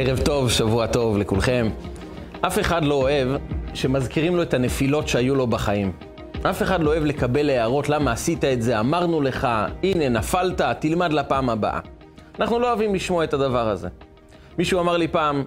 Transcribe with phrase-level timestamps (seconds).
[0.00, 1.68] ערב טוב, שבוע טוב לכולכם.
[2.40, 3.28] אף אחד לא אוהב
[3.74, 5.92] שמזכירים לו את הנפילות שהיו לו בחיים.
[6.42, 9.48] אף אחד לא אוהב לקבל הערות למה עשית את זה, אמרנו לך,
[9.82, 11.80] הנה נפלת, תלמד לפעם הבאה.
[12.40, 13.88] אנחנו לא אוהבים לשמוע את הדבר הזה.
[14.58, 15.44] מישהו אמר לי פעם,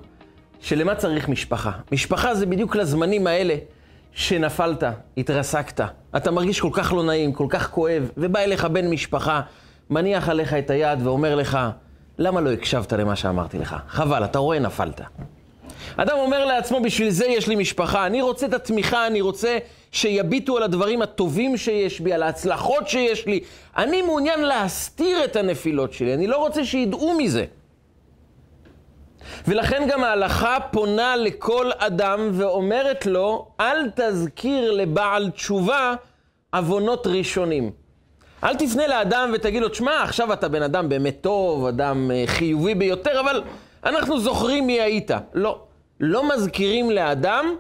[0.59, 1.71] שלמה צריך משפחה?
[1.91, 3.55] משפחה זה בדיוק לזמנים האלה
[4.11, 4.83] שנפלת,
[5.17, 5.81] התרסקת,
[6.15, 9.41] אתה מרגיש כל כך לא נעים, כל כך כואב, ובא אליך בן משפחה,
[9.89, 11.59] מניח עליך את היד ואומר לך,
[12.21, 13.75] למה לא הקשבת למה שאמרתי לך?
[13.87, 15.01] חבל, אתה רואה, נפלת.
[15.97, 19.57] אדם אומר לעצמו, בשביל זה יש לי משפחה, אני רוצה את התמיכה, אני רוצה
[19.91, 23.39] שיביטו על הדברים הטובים שיש בי, על ההצלחות שיש לי.
[23.77, 27.45] אני מעוניין להסתיר את הנפילות שלי, אני לא רוצה שידעו מזה.
[29.47, 35.93] ולכן גם ההלכה פונה לכל אדם ואומרת לו, אל תזכיר לבעל תשובה
[36.53, 37.80] עוונות ראשונים.
[38.43, 42.75] אל תפנה לאדם ותגיד לו, תשמע, עכשיו אתה בן אדם באמת טוב, אדם אה, חיובי
[42.75, 43.43] ביותר, אבל
[43.85, 45.11] אנחנו זוכרים מי היית.
[45.33, 45.63] לא.
[45.99, 47.55] לא מזכירים לאדם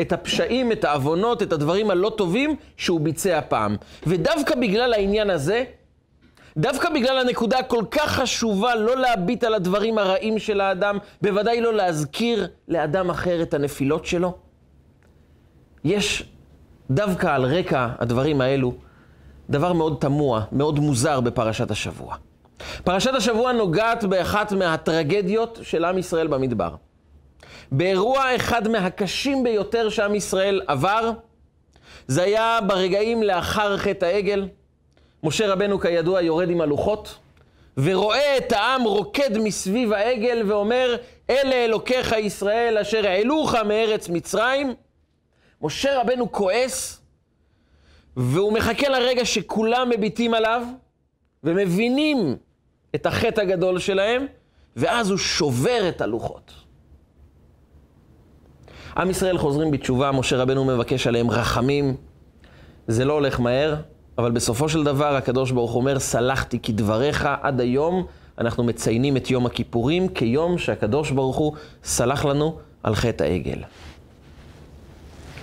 [0.00, 3.76] את הפשעים, את העוונות, את הדברים הלא טובים שהוא ביצע פעם.
[4.06, 5.64] ודווקא בגלל העניין הזה,
[6.56, 11.74] דווקא בגלל הנקודה הכל כך חשובה לא להביט על הדברים הרעים של האדם, בוודאי לא
[11.74, 14.34] להזכיר לאדם אחר את הנפילות שלו,
[15.84, 16.24] יש
[16.90, 18.74] דווקא על רקע הדברים האלו
[19.50, 22.16] דבר מאוד תמוה, מאוד מוזר בפרשת השבוע.
[22.84, 26.74] פרשת השבוע נוגעת באחת מהטרגדיות של עם ישראל במדבר.
[27.72, 31.10] באירוע אחד מהקשים ביותר שעם ישראל עבר,
[32.06, 34.48] זה היה ברגעים לאחר חטא העגל.
[35.22, 37.18] משה רבנו כידוע יורד עם הלוחות,
[37.76, 40.96] ורואה את העם רוקד מסביב העגל ואומר,
[41.30, 44.74] אלה אלוקיך ישראל אשר העלוך מארץ מצרים.
[45.62, 47.00] משה רבנו כועס,
[48.16, 50.62] והוא מחכה לרגע שכולם מביטים עליו
[51.44, 52.36] ומבינים
[52.94, 54.26] את החטא הגדול שלהם,
[54.76, 56.52] ואז הוא שובר את הלוחות.
[58.96, 61.96] עם ישראל חוזרים בתשובה, משה רבנו מבקש עליהם רחמים.
[62.88, 63.76] זה לא הולך מהר,
[64.18, 68.06] אבל בסופו של דבר הקדוש ברוך אומר, סלחתי כדבריך עד היום.
[68.38, 71.52] אנחנו מציינים את יום הכיפורים כיום שהקדוש ברוך הוא
[71.84, 73.58] סלח לנו על חטא העגל.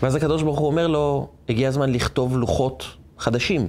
[0.02, 2.86] ואז הקדוש ברוך הוא אומר לו, הגיע הזמן לכתוב לוחות
[3.20, 3.68] חדשים.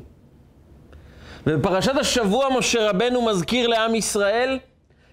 [1.47, 4.59] ובפרשת השבוע משה רבנו מזכיר לעם ישראל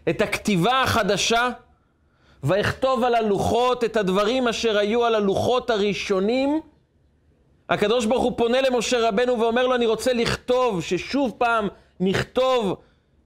[0.09, 1.49] את הכתיבה החדשה,
[2.43, 6.61] ויכתוב על הלוחות את הדברים אשר היו על הלוחות הראשונים.
[7.69, 11.67] הקדוש ברוך הוא פונה למשה רבנו ואומר לו, אני רוצה לכתוב, ששוב פעם
[11.99, 12.75] נכתוב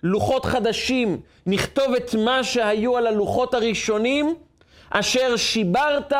[0.04, 4.36] לוחות חדשים, נכתוב את מה שהיו על הלוחות הראשונים,
[4.90, 6.14] אשר שיברת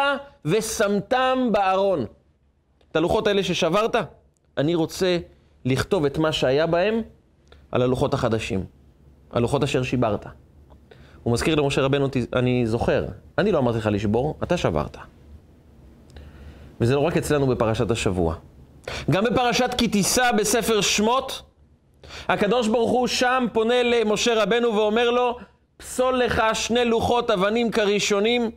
[0.46, 2.06] ושמתם בארון.
[2.92, 3.96] את הלוחות האלה ששברת,
[4.58, 5.18] אני רוצה
[5.66, 7.02] לכתוב את מה שהיה בהם
[7.72, 8.66] על הלוחות החדשים,
[9.32, 10.26] הלוחות אשר שיברת.
[11.24, 13.06] הוא מזכיר למשה רבנו, אני זוכר,
[13.38, 14.98] אני לא אמרתי לך לשבור, אתה שברת.
[16.82, 18.36] וזה לא רק אצלנו בפרשת השבוע.
[19.12, 21.42] גם בפרשת כי תישא בספר שמות,
[22.28, 25.38] הקדוש ברוך הוא שם פונה למשה רבנו ואומר לו,
[25.78, 28.52] פסול לך שני לוחות אבנים כראשונים,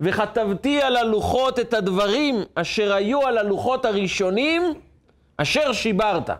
[0.00, 4.62] וכתבתי על הלוחות את הדברים אשר היו על הלוחות הראשונים,
[5.36, 6.30] אשר שיברת.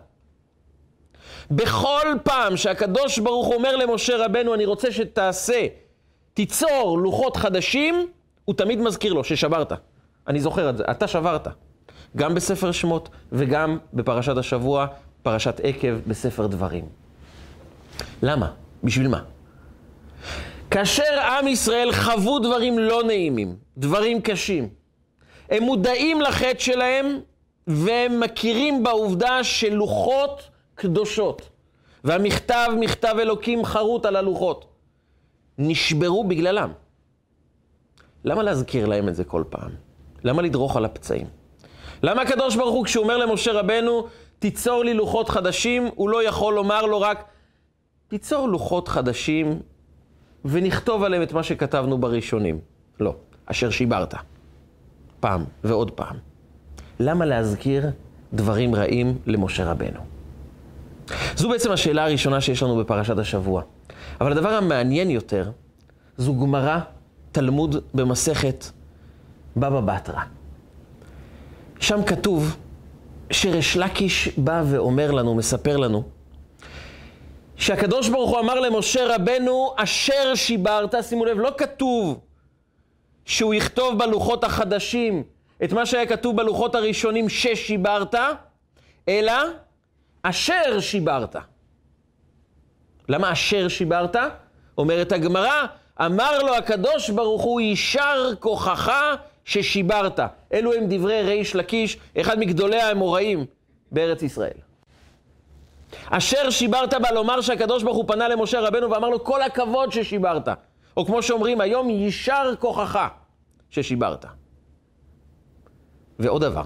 [1.51, 5.67] בכל פעם שהקדוש ברוך אומר למשה רבנו, אני רוצה שתעשה,
[6.33, 8.07] תיצור לוחות חדשים,
[8.45, 9.73] הוא תמיד מזכיר לו ששברת.
[10.27, 11.47] אני זוכר את זה, אתה שברת.
[12.17, 14.87] גם בספר שמות וגם בפרשת השבוע,
[15.23, 16.85] פרשת עקב בספר דברים.
[18.21, 18.51] למה?
[18.83, 19.21] בשביל מה?
[20.71, 24.69] כאשר עם ישראל חוו דברים לא נעימים, דברים קשים,
[25.49, 27.19] הם מודעים לחטא שלהם
[27.67, 31.49] והם מכירים בעובדה שלוחות קדושות,
[32.03, 34.65] והמכתב, מכתב אלוקים חרוט על הלוחות,
[35.57, 36.71] נשברו בגללם.
[38.25, 39.71] למה להזכיר להם את זה כל פעם?
[40.23, 41.27] למה לדרוך על הפצעים?
[42.03, 44.07] למה הקדוש ברוך הוא, כשהוא אומר למשה רבנו,
[44.39, 47.23] תיצור לי לוחות חדשים, הוא לא יכול לומר לו רק,
[48.07, 49.59] תיצור לוחות חדשים
[50.45, 52.59] ונכתוב עליהם את מה שכתבנו בראשונים.
[52.99, 53.15] לא,
[53.45, 54.13] אשר שיברת.
[55.19, 56.15] פעם ועוד פעם.
[56.99, 57.89] למה להזכיר
[58.33, 59.99] דברים רעים למשה רבנו?
[61.35, 63.61] זו בעצם השאלה הראשונה שיש לנו בפרשת השבוע.
[64.21, 65.51] אבל הדבר המעניין יותר,
[66.17, 66.79] זו גמרא,
[67.31, 68.65] תלמוד במסכת
[69.57, 70.21] בבא בתרא.
[71.79, 72.57] שם כתוב
[73.31, 76.03] שריש לקיש בא ואומר לנו, מספר לנו,
[77.57, 82.19] שהקדוש ברוך הוא אמר למשה רבנו, אשר שיברת, שימו לב, לא כתוב
[83.25, 85.23] שהוא יכתוב בלוחות החדשים
[85.63, 88.15] את מה שהיה כתוב בלוחות הראשונים ששיברת,
[89.09, 89.33] אלא
[90.23, 91.35] אשר שיברת.
[93.09, 94.15] למה אשר שיברת?
[94.77, 95.65] אומרת הגמרא,
[96.01, 98.91] אמר לו הקדוש ברוך הוא, יישר כוחך
[99.45, 100.19] ששיברת.
[100.53, 103.45] אלו הם דברי ריש לקיש, אחד מגדולי האמוראים
[103.91, 104.64] בארץ ישראל.
[106.09, 110.47] אשר שיברת בה לומר שהקדוש ברוך הוא פנה למשה רבנו ואמר לו, כל הכבוד ששיברת.
[110.97, 113.07] או כמו שאומרים היום, יישר כוחך
[113.69, 114.25] ששיברת.
[116.19, 116.63] ועוד דבר,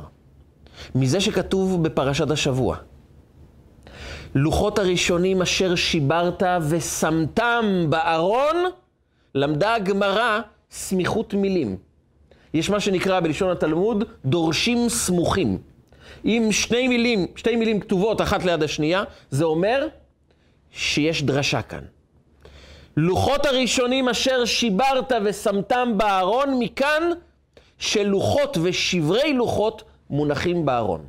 [0.95, 2.77] מזה שכתוב בפרשת השבוע,
[4.35, 8.55] לוחות הראשונים אשר שיברת ושמתם בארון,
[9.35, 10.39] למדה הגמרא
[10.71, 11.77] סמיכות מילים.
[12.53, 15.57] יש מה שנקרא בלשון התלמוד דורשים סמוכים.
[16.25, 19.87] אם שני מילים, שתי מילים כתובות אחת ליד השנייה, זה אומר
[20.71, 21.83] שיש דרשה כאן.
[22.97, 27.03] לוחות הראשונים אשר שיברת ושמתם בארון, מכאן
[27.77, 31.05] שלוחות ושברי לוחות מונחים בארון.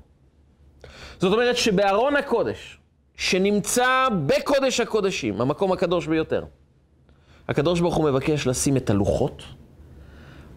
[1.19, 2.79] זאת אומרת שבארון הקודש,
[3.17, 6.45] שנמצא בקודש הקודשים, המקום הקדוש ביותר,
[7.49, 9.43] הקדוש ברוך הוא מבקש לשים את הלוחות,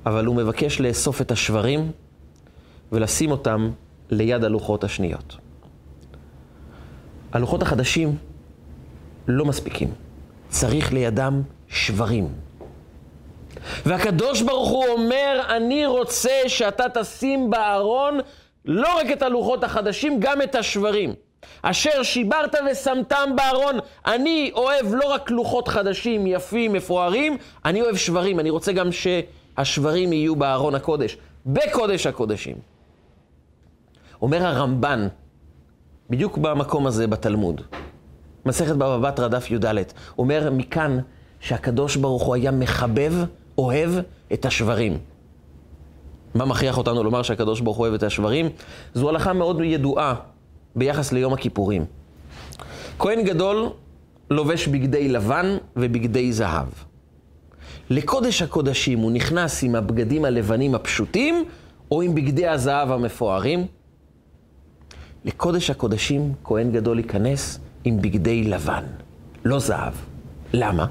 [0.05, 1.91] אבל הוא מבקש לאסוף את השברים
[2.91, 3.71] ולשים אותם
[4.11, 5.37] ליד הלוחות השניות.
[7.31, 8.17] הלוחות החדשים
[9.27, 9.91] לא מספיקים,
[10.49, 12.27] צריך לידם שברים.
[13.85, 18.19] והקדוש ברוך הוא אומר, אני רוצה שאתה תשים בארון
[18.65, 21.13] לא רק את הלוחות החדשים, גם את השברים.
[21.61, 23.79] אשר שיברת ושמתם בארון.
[24.05, 28.39] אני אוהב לא רק לוחות חדשים, יפים, מפוארים, אני אוהב שברים.
[28.39, 32.72] אני רוצה גם שהשברים יהיו בארון הקודש, בקודש הקודשים.
[34.23, 35.07] אומר הרמב"ן,
[36.09, 37.61] בדיוק במקום הזה בתלמוד,
[38.45, 39.75] מסכת בבא בתרא דף י"ד,
[40.17, 40.99] אומר מכאן
[41.39, 43.13] שהקדוש ברוך הוא היה מחבב,
[43.57, 43.89] אוהב
[44.33, 44.97] את השברים.
[46.35, 48.49] מה מכריח אותנו לומר שהקדוש ברוך הוא אוהב את השברים?
[48.93, 50.15] זו הלכה מאוד ידועה
[50.75, 51.85] ביחס ליום הכיפורים.
[52.99, 53.69] כהן גדול
[54.29, 56.67] לובש בגדי לבן ובגדי זהב.
[57.89, 61.45] לקודש הקודשים הוא נכנס עם הבגדים הלבנים הפשוטים,
[61.91, 63.67] או עם בגדי הזהב המפוארים.
[65.25, 68.83] לקודש הקודשים כהן גדול ייכנס עם בגדי לבן,
[69.45, 69.93] לא זהב.
[70.53, 70.85] למה?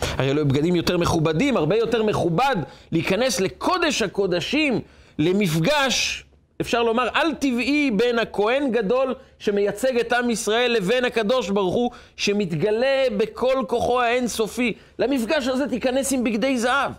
[0.00, 2.56] הרי אלו בגדים יותר מכובדים, הרבה יותר מכובד
[2.92, 4.80] להיכנס לקודש הקודשים,
[5.18, 6.24] למפגש
[6.60, 13.04] אפשר לומר, על-טבעי בין הכהן גדול שמייצג את עם ישראל לבין הקדוש ברוך הוא שמתגלה
[13.16, 14.72] בכל כוחו האינסופי.
[14.98, 16.92] למפגש הזה תיכנס עם בגדי זהב.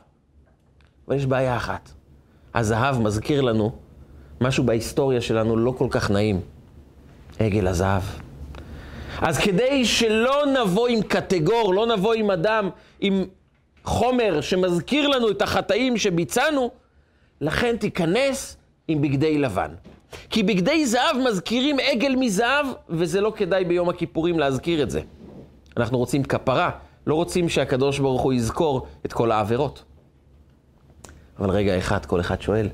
[1.08, 1.92] אבל יש בעיה אחת.
[2.54, 3.72] הזהב מזכיר לנו
[4.42, 6.42] משהו בהיסטוריה שלנו לא כל כך נעים.
[7.40, 8.02] עגל הזהב.
[9.22, 12.70] אז כדי שלא נבוא עם קטגור, לא נבוא עם אדם,
[13.00, 13.24] עם
[13.84, 16.70] חומר שמזכיר לנו את החטאים שביצענו,
[17.42, 18.58] לכן תיכנס
[18.88, 19.72] עם בגדי לבן.
[20.30, 25.02] כי בגדי זהב מזכירים עגל מזהב, וזה לא כדאי ביום הכיפורים להזכיר את זה.
[25.78, 26.72] אנחנו רוצים כפרה,
[27.08, 29.84] לא רוצים שהקדוש ברוך הוא יזכור את כל העבירות.
[31.40, 32.70] אבל רגע אחד, כל אחד שואל,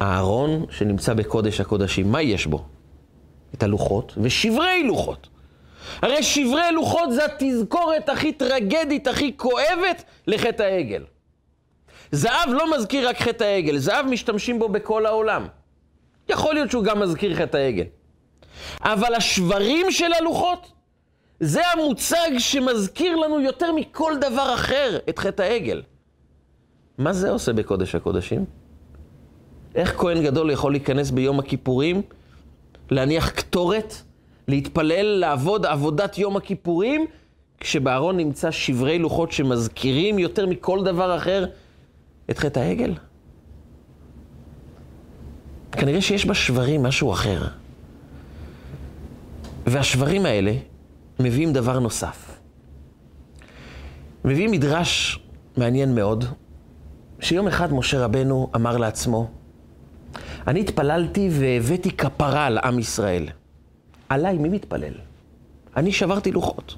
[0.00, 2.64] הארון שנמצא בקודש הקודשים, מה יש בו?
[3.54, 5.28] את הלוחות ושברי לוחות.
[6.02, 11.04] הרי שברי לוחות זה התזכורת הכי טרגדית, הכי כואבת לחטא העגל.
[12.12, 15.46] זהב לא מזכיר רק חטא העגל, זהב משתמשים בו בכל העולם.
[16.28, 17.84] יכול להיות שהוא גם מזכיר חטא העגל.
[18.80, 20.72] אבל השברים של הלוחות,
[21.40, 25.82] זה המוצג שמזכיר לנו יותר מכל דבר אחר את חטא העגל.
[26.98, 28.44] מה זה עושה בקודש הקודשים?
[29.74, 32.02] איך כהן גדול יכול להיכנס ביום הכיפורים,
[32.90, 33.94] להניח קטורת,
[34.48, 37.06] להתפלל, לעבוד עבודת יום הכיפורים,
[37.60, 41.46] כשבארון נמצא שברי לוחות שמזכירים יותר מכל דבר אחר
[42.30, 42.94] את חטא העגל?
[45.72, 47.42] כנראה שיש בשברים משהו אחר.
[49.66, 50.52] והשברים האלה
[51.20, 52.38] מביאים דבר נוסף.
[54.24, 55.20] מביאים מדרש
[55.56, 56.24] מעניין מאוד,
[57.20, 59.30] שיום אחד משה רבנו אמר לעצמו,
[60.48, 63.28] אני התפללתי והבאתי כפרה על עם ישראל.
[64.08, 64.94] עליי מי מתפלל?
[65.76, 66.74] אני שברתי לוחות.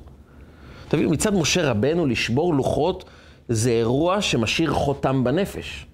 [0.89, 3.05] תבינו, מצד משה רבנו לשבור לוחות
[3.49, 5.87] זה אירוע שמשאיר חותם בנפש.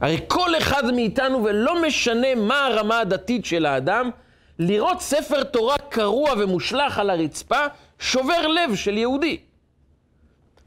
[0.00, 4.10] הרי כל אחד מאיתנו, ולא משנה מה הרמה הדתית של האדם,
[4.58, 7.60] לראות ספר תורה קרוע ומושלך על הרצפה,
[7.98, 9.38] שובר לב של יהודי.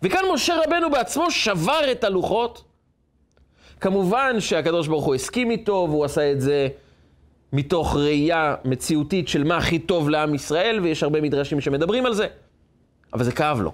[0.04, 2.64] וכאן משה רבנו בעצמו שבר את הלוחות.
[3.82, 6.68] כמובן שהקדוש ברוך הוא הסכים איתו, והוא עשה את זה
[7.54, 12.28] מתוך ראייה מציאותית של מה הכי טוב לעם ישראל, ויש הרבה מדרשים שמדברים על זה,
[13.14, 13.72] אבל זה כאב לו.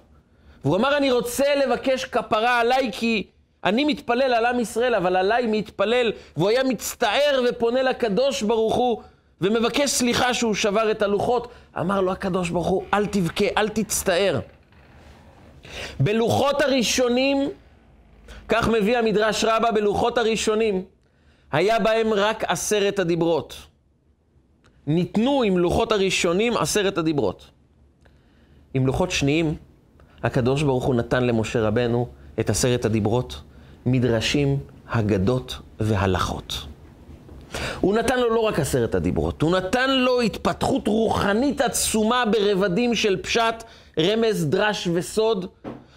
[0.66, 3.28] והוא אמר, אני רוצה לבקש כפרה עליי כי
[3.64, 6.12] אני מתפלל על עם ישראל, אבל עליי מתפלל.
[6.38, 9.02] והוא היה מצטער ופונה לקדוש ברוך הוא
[9.42, 11.48] ומבקש סליחה שהוא שבר את הלוחות.
[11.80, 14.40] אמר לו הקדוש ברוך הוא, אל תבכה, אל תצטער.
[16.00, 17.50] בלוחות הראשונים,
[18.52, 20.84] כך מביא המדרש רבה, בלוחות הראשונים,
[21.52, 23.56] היה בהם רק עשרת הדיברות.
[24.88, 27.50] ניתנו עם לוחות הראשונים עשרת הדיברות.
[28.74, 29.56] עם לוחות שניים,
[30.24, 32.08] הקדוש ברוך הוא נתן למשה רבנו
[32.40, 33.42] את עשרת הדיברות,
[33.86, 36.54] מדרשים, הגדות והלכות.
[37.82, 43.18] הוא נתן לו לא רק עשרת הדיברות, הוא נתן לו התפתחות רוחנית עצומה ברבדים של
[43.22, 43.64] פשט,
[44.00, 45.46] רמז, דרש וסוד.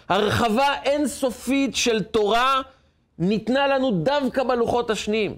[0.09, 2.61] הרחבה אינסופית של תורה
[3.19, 5.35] ניתנה לנו דווקא בלוחות השניים.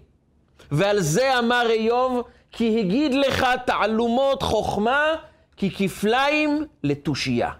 [0.72, 2.22] ועל זה אמר איוב,
[2.52, 5.14] כי הגיד לך תעלומות חוכמה,
[5.58, 7.52] כי כפליים לתושייה.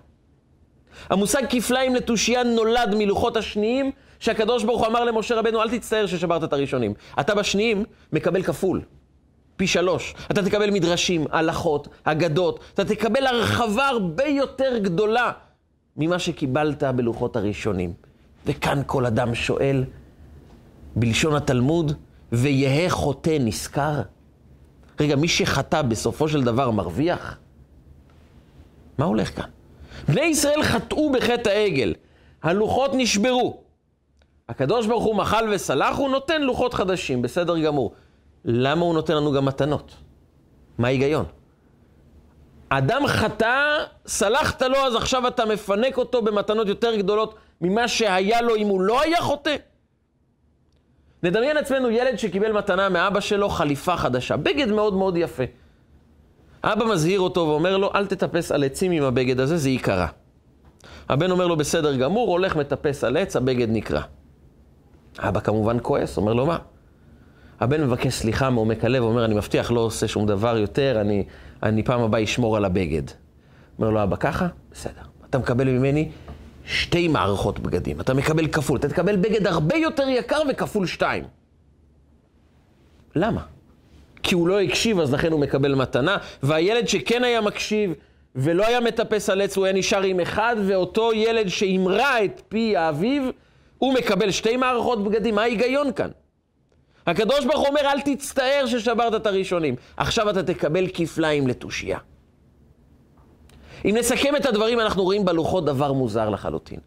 [1.10, 6.44] המושג כפליים לתושייה נולד מלוחות השניים, שהקדוש ברוך הוא אמר למשה רבנו, אל תצטער ששברת
[6.44, 6.94] את הראשונים.
[7.20, 8.82] אתה בשניים מקבל כפול,
[9.56, 10.14] פי שלוש.
[10.32, 15.32] אתה תקבל מדרשים, הלכות, אגדות, אתה תקבל הרחבה הרבה יותר גדולה
[15.98, 17.94] ממה שקיבלת בלוחות הראשונים.
[18.46, 19.84] וכאן כל אדם שואל,
[20.96, 21.94] בלשון התלמוד,
[22.32, 24.02] ויהא חוטא נשכר?
[25.00, 27.38] רגע, מי שחטא בסופו של דבר מרוויח?
[28.98, 29.50] מה הולך כאן?
[30.08, 31.94] בני ישראל חטאו בחטא העגל,
[32.44, 33.62] הלוחות נשברו.
[34.50, 37.94] הקדוש ברוך הוא מחל וסלח, הוא נותן לוחות חדשים, בסדר גמור.
[38.46, 39.96] למה הוא נותן לנו גם מתנות?
[40.78, 41.26] מה ההיגיון?
[42.70, 48.56] אדם חטא, סלחת לו, אז עכשיו אתה מפנק אותו במתנות יותר גדולות ממה שהיה לו
[48.56, 49.56] אם הוא לא היה חוטא?
[51.24, 55.44] נדמיין עצמנו ילד שקיבל מתנה מאבא שלו חליפה חדשה, בגד מאוד מאוד יפה.
[56.64, 60.08] אבא מזהיר אותו ואומר לו, אל תטפס על עצים עם הבגד הזה, זה ייקרע.
[61.10, 64.02] הבן אומר לו, בסדר גמור, הולך מטפס על עץ, הבגד נקרע.
[65.20, 66.58] אבא כמובן כועס, אומר לו, מה?
[67.60, 71.24] הבן מבקש סליחה מעומק הלב, אומר, אני מבטיח, לא עושה שום דבר יותר, אני,
[71.64, 73.02] אני פעם הבאה אשמור על הבגד.
[73.80, 74.48] אומר לו, אבא, ככה?
[74.72, 75.02] בסדר.
[75.30, 76.10] אתה מקבל ממני
[76.66, 78.02] שתי מערכות בגדים.
[78.02, 78.80] אתה מקבל כפול.
[78.80, 81.24] אתה תקבל בגד הרבה יותר יקר וכפול שתיים.
[83.16, 83.42] למה?
[84.24, 86.18] כי הוא לא הקשיב, אז לכן הוא מקבל מתנה.
[86.44, 87.94] והילד שכן היה מקשיב
[88.36, 92.78] ולא היה מטפס על עץ, הוא היה נשאר עם אחד, ואותו ילד שהמרה את פי
[92.78, 93.24] האביב,
[93.78, 95.36] הוא מקבל שתי מערכות בגדים.
[95.36, 96.10] מה ההיגיון כאן?
[97.08, 99.76] הקדוש ברוך הוא אומר, אל תצטער ששברת את הראשונים.
[99.98, 101.98] עכשיו אתה תקבל כפליים לתושייה.
[103.86, 106.80] אם נסכם את הדברים, אנחנו רואים בלוחות דבר מוזר לחלוטין.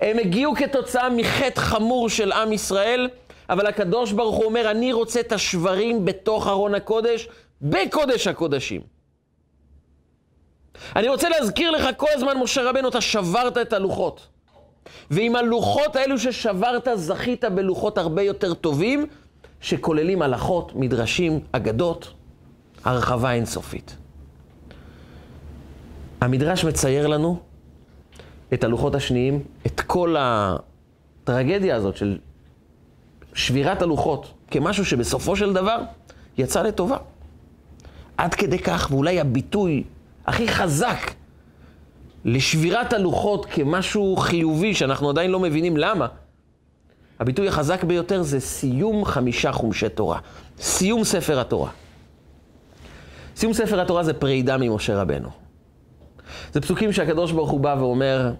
[0.00, 3.08] הם הגיעו כתוצאה מחטא חמור של עם ישראל,
[3.50, 7.28] אבל הקדוש ברוך הוא אומר, אני רוצה את השברים בתוך ארון הקודש,
[7.62, 8.80] בקודש הקודשים.
[10.96, 14.26] אני רוצה להזכיר לך כל הזמן, משה רבנו, אתה שברת את הלוחות.
[15.10, 19.06] ועם הלוחות האלו ששברת, זכית בלוחות הרבה יותר טובים,
[19.62, 22.12] שכוללים הלכות, מדרשים, אגדות,
[22.84, 23.96] הרחבה אינסופית.
[26.20, 27.38] המדרש מצייר לנו
[28.54, 32.18] את הלוחות השניים, את כל הטרגדיה הזאת של
[33.34, 35.78] שבירת הלוחות, כמשהו שבסופו של דבר
[36.38, 36.96] יצא לטובה.
[38.16, 39.84] עד כדי כך, ואולי הביטוי
[40.26, 41.12] הכי חזק
[42.24, 46.06] לשבירת הלוחות כמשהו חיובי, שאנחנו עדיין לא מבינים למה,
[47.22, 50.18] הביטוי החזק ביותר זה סיום חמישה חומשי תורה.
[50.60, 51.70] סיום ספר התורה.
[53.36, 55.28] סיום ספר התורה זה פרידה ממשה רבנו.
[56.52, 58.32] זה פסוקים שהקדוש ברוך הוא בא ואומר,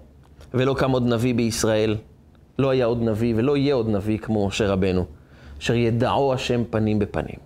[0.55, 1.97] ולא קם עוד נביא בישראל,
[2.59, 5.05] לא היה עוד נביא ולא יהיה עוד נביא כמו משה רבנו,
[5.61, 7.37] אשר ידעו השם פנים בפנים.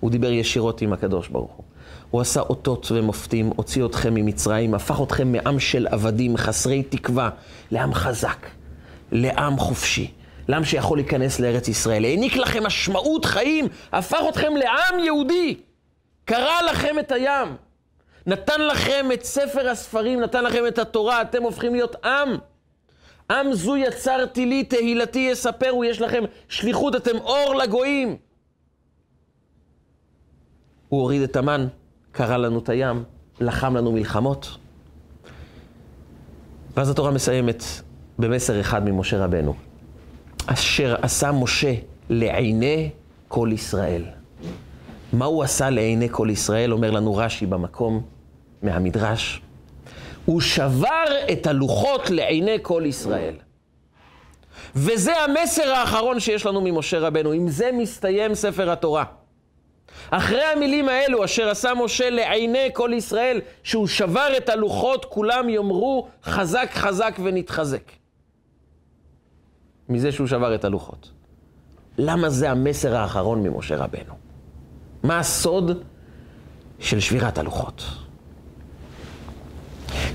[0.00, 1.64] הוא דיבר ישירות עם הקדוש ברוך הוא.
[2.10, 7.30] הוא עשה אותות ומופתים, הוציא אתכם ממצרים, הפך אתכם מעם של עבדים חסרי תקווה,
[7.70, 8.46] לעם חזק,
[9.12, 10.10] לעם חופשי,
[10.48, 15.56] לעם שיכול להיכנס לארץ ישראל, העניק לכם משמעות חיים, הפך אתכם לעם יהודי,
[16.24, 17.56] קרע לכם את הים,
[18.26, 22.36] נתן לכם את ספר הספרים, נתן לכם את התורה, אתם הופכים להיות עם.
[23.30, 28.16] עם זו יצרתי לי, תהילתי יספרו, יש לכם שליחות, אתם אור לגויים.
[30.88, 31.66] הוא הוריד את המן,
[32.12, 33.04] קרא לנו את הים,
[33.40, 34.56] לחם לנו מלחמות.
[36.76, 37.64] ואז התורה מסיימת
[38.18, 39.54] במסר אחד ממשה רבנו.
[40.46, 41.74] אשר עשה משה
[42.10, 42.90] לעיני
[43.28, 44.04] כל ישראל.
[45.12, 48.02] מה הוא עשה לעיני כל ישראל, אומר לנו רש"י במקום.
[48.62, 49.40] מהמדרש,
[50.24, 53.34] הוא שבר את הלוחות לעיני כל ישראל.
[54.76, 59.04] וזה המסר האחרון שיש לנו ממשה רבנו, עם זה מסתיים ספר התורה.
[60.10, 66.08] אחרי המילים האלו, אשר עשה משה לעיני כל ישראל, שהוא שבר את הלוחות, כולם יאמרו
[66.24, 68.03] חזק חזק ונתחזק.
[69.88, 71.10] מזה שהוא שבר את הלוחות.
[71.98, 74.14] למה זה המסר האחרון ממשה רבנו?
[75.02, 75.70] מה הסוד
[76.78, 77.84] של שבירת הלוחות?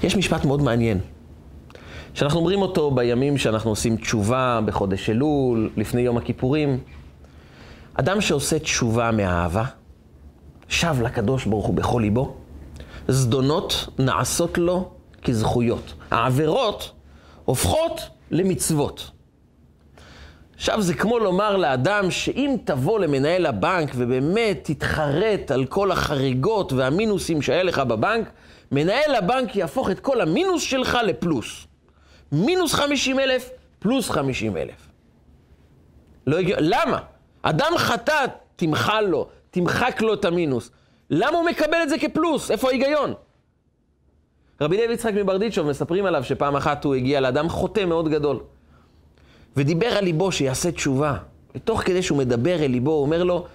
[0.04, 1.00] יש משפט מאוד מעניין,
[2.14, 6.80] שאנחנו אומרים אותו בימים שאנחנו עושים תשובה, בחודש אלול, לפני יום הכיפורים.
[7.94, 9.64] אדם שעושה תשובה מאהבה,
[10.68, 12.36] שב לקדוש ברוך הוא בכל ליבו,
[13.08, 14.92] זדונות נעשות לו
[15.24, 15.94] כזכויות.
[16.12, 16.92] העבירות
[17.46, 19.12] הופכות למצוות.
[20.60, 27.42] עכשיו זה כמו לומר לאדם שאם תבוא למנהל הבנק ובאמת תתחרט על כל החריגות והמינוסים
[27.42, 28.30] שהיה לך בבנק,
[28.72, 31.68] מנהל הבנק יהפוך את כל המינוס שלך לפלוס.
[32.32, 33.50] מינוס 50 אלף,
[33.80, 34.88] פלוס 50 אלף.
[36.28, 36.58] לא הגיע...
[36.60, 37.00] למה?
[37.42, 38.26] אדם חטא,
[38.56, 40.72] תמחל לו, תמחק לו את המינוס.
[41.10, 42.52] למה הוא מקבל את זה כפלוס?
[42.52, 43.14] איפה ההיגיון?
[44.62, 48.40] רבי לוי יצחק מברדיצ'וב, מספרים עליו שפעם אחת הוא הגיע לאדם חוטא מאוד גדול.
[49.58, 51.18] ודיבר על ליבו שיעשה תשובה.
[51.56, 53.46] ותוך כדי שהוא מדבר אל ליבו, הוא אומר לו,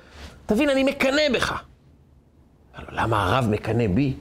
[0.47, 1.63] תבין, אני מקנא בך.
[2.79, 4.13] לו, למה הרב מקנא בי?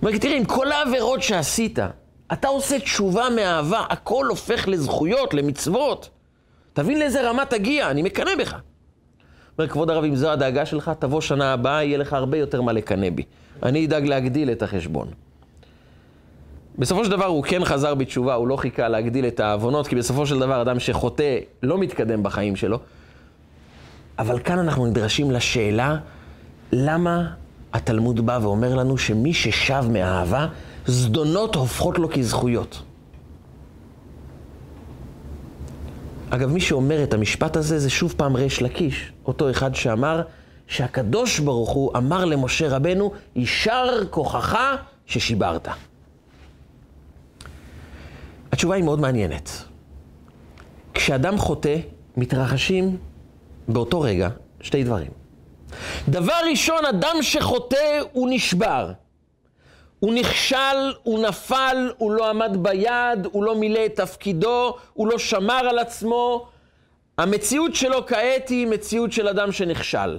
[0.00, 1.78] הוא אומר, תראה, עם כל העבירות שעשית,
[2.32, 6.10] אתה עושה תשובה מאהבה, הכל הופך לזכויות, למצוות.
[6.72, 8.56] תבין לאיזה רמה תגיע, אני מקנא בך.
[9.58, 12.72] אומר, כבוד הרב, אם זו הדאגה שלך, תבוא שנה הבאה, יהיה לך הרבה יותר מה
[12.72, 13.22] לקנא בי.
[13.62, 15.08] אני אדאג להגדיל את החשבון.
[16.80, 20.26] בסופו של דבר הוא כן חזר בתשובה, הוא לא חיכה להגדיל את העוונות, כי בסופו
[20.26, 22.78] של דבר אדם שחוטא לא מתקדם בחיים שלו.
[24.18, 25.96] אבל כאן אנחנו נדרשים לשאלה,
[26.72, 27.30] למה
[27.72, 30.46] התלמוד בא ואומר לנו שמי ששב מאהבה,
[30.86, 32.82] זדונות הופכות לו כזכויות.
[36.30, 40.22] אגב, מי שאומר את המשפט הזה זה שוב פעם ריש לקיש, אותו אחד שאמר
[40.66, 44.58] שהקדוש ברוך הוא אמר למשה רבנו, יישר כוחך
[45.06, 45.68] ששיברת.
[48.60, 49.50] התשובה היא מאוד מעניינת.
[50.94, 51.76] כשאדם חוטא,
[52.16, 52.96] מתרחשים
[53.68, 54.28] באותו רגע
[54.60, 55.10] שתי דברים.
[56.08, 58.92] דבר ראשון, אדם שחוטא הוא נשבר.
[60.00, 65.18] הוא נכשל, הוא נפל, הוא לא עמד ביד, הוא לא מילא את תפקידו, הוא לא
[65.18, 66.48] שמר על עצמו.
[67.18, 70.18] המציאות שלו כעת היא מציאות של אדם שנכשל.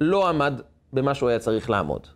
[0.00, 0.60] לא עמד
[0.92, 2.06] במה שהוא היה צריך לעמוד.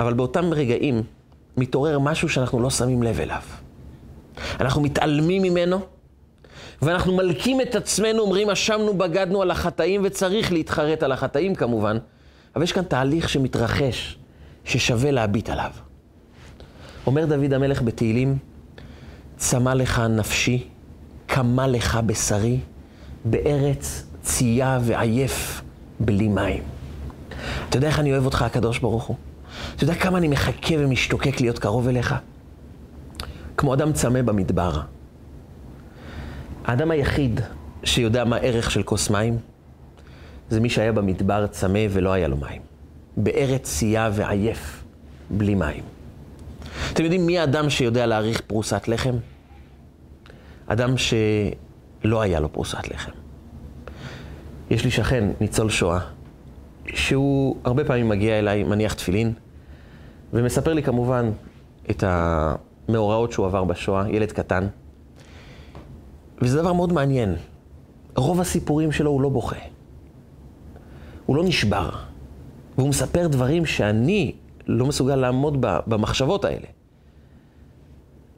[0.00, 1.02] אבל באותם רגעים
[1.56, 3.42] מתעורר משהו שאנחנו לא שמים לב אליו.
[4.60, 5.80] אנחנו מתעלמים ממנו,
[6.82, 11.98] ואנחנו מלקים את עצמנו, אומרים, אשמנו, בגדנו על החטאים, וצריך להתחרט על החטאים כמובן,
[12.54, 14.18] אבל יש כאן תהליך שמתרחש,
[14.64, 15.70] ששווה להביט עליו.
[17.06, 18.38] אומר דוד המלך בתהילים,
[19.36, 20.68] צמא לך נפשי,
[21.26, 22.58] קמה לך בשרי,
[23.24, 25.62] בארץ צייה ועייף
[26.00, 26.62] בלי מים.
[27.68, 29.16] אתה יודע איך אני אוהב אותך, הקדוש ברוך הוא?
[29.76, 32.14] אתה יודע כמה אני מחכה ומשתוקק להיות קרוב אליך?
[33.56, 34.80] כמו אדם צמא במדבר.
[36.64, 37.40] האדם היחיד
[37.84, 39.38] שיודע מה ערך של כוס מים,
[40.50, 42.62] זה מי שהיה במדבר צמא ולא היה לו מים.
[43.16, 44.84] בארץ צייה ועייף,
[45.30, 45.82] בלי מים.
[46.92, 49.14] אתם יודעים מי האדם שיודע להעריך פרוסת לחם?
[50.66, 53.12] אדם שלא היה לו פרוסת לחם.
[54.70, 56.00] יש לי שכן, ניצול שואה,
[56.94, 59.32] שהוא הרבה פעמים מגיע אליי, מניח תפילין,
[60.32, 61.30] ומספר לי כמובן
[61.90, 64.66] את המאורעות שהוא עבר בשואה, ילד קטן.
[66.42, 67.36] וזה דבר מאוד מעניין.
[68.16, 69.56] רוב הסיפורים שלו הוא לא בוכה.
[71.26, 71.90] הוא לא נשבר.
[72.78, 74.32] והוא מספר דברים שאני
[74.66, 76.66] לא מסוגל לעמוד במחשבות האלה.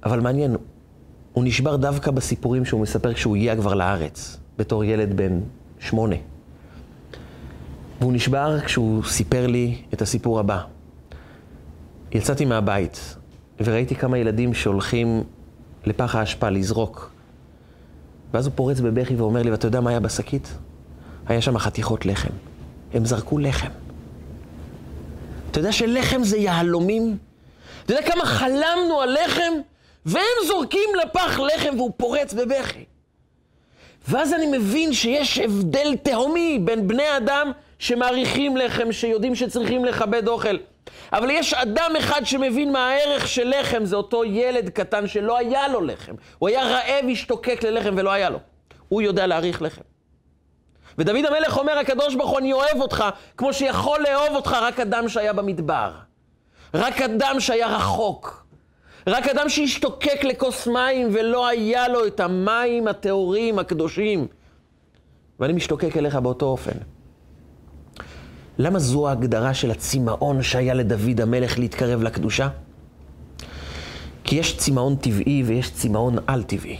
[0.04, 0.56] אבל מעניין,
[1.32, 5.40] הוא נשבר דווקא בסיפורים שהוא מספר כשהוא הגיע כבר לארץ, בתור ילד בן
[5.78, 6.16] שמונה.
[8.00, 10.62] והוא נשבר כשהוא סיפר לי את הסיפור הבא.
[12.12, 13.16] יצאתי מהבית
[13.60, 15.22] וראיתי כמה ילדים שהולכים
[15.86, 17.10] לפח האשפה לזרוק.
[18.34, 20.54] ואז הוא פורץ בבכי ואומר לי, ואתה יודע מה היה בשקית?
[21.26, 22.32] היה שם חתיכות לחם.
[22.94, 23.68] הם זרקו לחם.
[25.50, 27.16] אתה יודע שלחם זה יהלומים?
[27.84, 29.52] אתה יודע כמה חלמנו על לחם?
[30.06, 32.84] והם זורקים לפח לחם והוא פורץ בבכי.
[34.08, 40.56] ואז אני מבין שיש הבדל תהומי בין בני אדם שמעריכים לחם, שיודעים שצריכים לכבד אוכל.
[41.12, 45.68] אבל יש אדם אחד שמבין מה הערך של לחם, זה אותו ילד קטן שלא היה
[45.68, 46.14] לו לחם.
[46.38, 48.38] הוא היה רעב, השתוקק ללחם ולא היה לו.
[48.88, 49.82] הוא יודע להעריך לחם.
[50.98, 53.04] ודוד המלך אומר, הקדוש ברוך הוא, אני אוהב אותך,
[53.36, 55.92] כמו שיכול לאהוב אותך רק אדם שהיה במדבר.
[56.74, 58.46] רק אדם שהיה רחוק.
[59.06, 64.26] רק אדם שהשתוקק לכוס מים ולא היה לו את המים הטהורים, הקדושים.
[65.40, 66.97] ואני משתוקק אליך באותו אופן.
[68.58, 72.48] למה זו ההגדרה של הצמאון שהיה לדוד המלך להתקרב לקדושה?
[74.24, 76.78] כי יש צמאון טבעי ויש צמאון על-טבעי.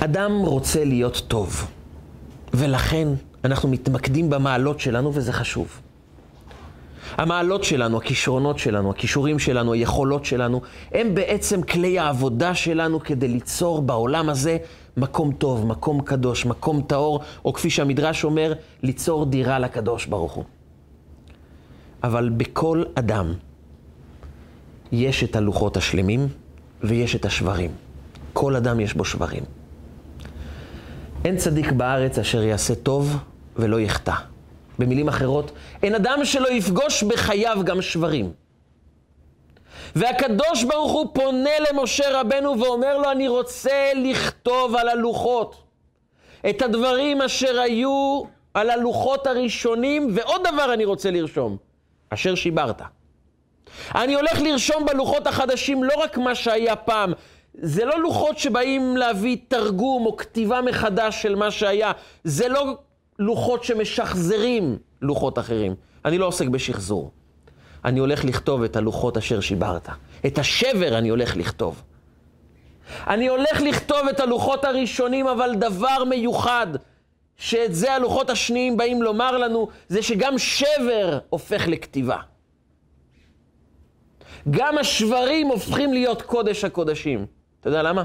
[0.00, 1.66] אדם רוצה להיות טוב,
[2.54, 3.08] ולכן
[3.44, 5.80] אנחנו מתמקדים במעלות שלנו וזה חשוב.
[7.16, 10.60] המעלות שלנו, הכישרונות שלנו, הכישורים שלנו, היכולות שלנו,
[10.92, 14.56] הם בעצם כלי העבודה שלנו כדי ליצור בעולם הזה
[14.96, 18.52] מקום טוב, מקום קדוש, מקום טהור, או כפי שהמדרש אומר,
[18.82, 20.44] ליצור דירה לקדוש ברוך הוא.
[22.02, 23.34] אבל בכל אדם
[24.92, 26.28] יש את הלוחות השלמים
[26.82, 27.70] ויש את השברים.
[28.32, 29.42] כל אדם יש בו שברים.
[31.24, 33.16] אין צדיק בארץ אשר יעשה טוב
[33.56, 34.14] ולא יחטא.
[34.78, 35.52] במילים אחרות,
[35.82, 38.32] אין אדם שלא יפגוש בחייו גם שברים.
[39.94, 45.56] והקדוש ברוך הוא פונה למשה רבנו ואומר לו, אני רוצה לכתוב על הלוחות
[46.50, 48.22] את הדברים אשר היו
[48.54, 51.56] על הלוחות הראשונים, ועוד דבר אני רוצה לרשום,
[52.10, 52.82] אשר שיברת.
[53.94, 57.12] אני הולך לרשום בלוחות החדשים לא רק מה שהיה פעם,
[57.54, 61.92] זה לא לוחות שבאים להביא תרגום או כתיבה מחדש של מה שהיה,
[62.24, 62.76] זה לא
[63.18, 65.74] לוחות שמשחזרים לוחות אחרים.
[66.04, 67.10] אני לא עוסק בשחזור.
[67.84, 69.88] אני הולך לכתוב את הלוחות אשר שיברת.
[70.26, 71.82] את השבר אני הולך לכתוב.
[73.06, 76.66] אני הולך לכתוב את הלוחות הראשונים, אבל דבר מיוחד,
[77.36, 82.18] שאת זה הלוחות השניים באים לומר לנו, זה שגם שבר הופך לכתיבה.
[84.50, 87.26] גם השברים הופכים להיות קודש הקודשים.
[87.60, 88.04] אתה יודע למה?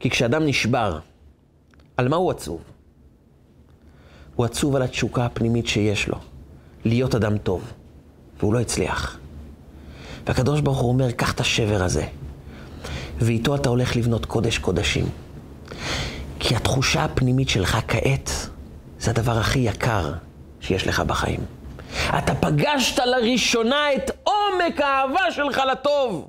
[0.00, 0.98] כי כשאדם נשבר,
[1.96, 2.62] על מה הוא עצוב?
[4.34, 6.18] הוא עצוב על התשוקה הפנימית שיש לו,
[6.84, 7.72] להיות אדם טוב,
[8.38, 9.18] והוא לא הצליח.
[10.26, 12.06] והקדוש ברוך הוא אומר, קח את השבר הזה,
[13.18, 15.04] ואיתו אתה הולך לבנות קודש קודשים.
[16.40, 18.30] כי התחושה הפנימית שלך כעת,
[18.98, 20.12] זה הדבר הכי יקר
[20.60, 21.40] שיש לך בחיים.
[22.18, 26.28] אתה פגשת לראשונה את עומק האהבה שלך לטוב.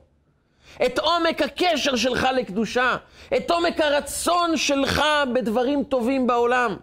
[0.85, 2.95] את עומק הקשר שלך לקדושה,
[3.37, 5.01] את עומק הרצון שלך
[5.33, 6.75] בדברים טובים בעולם.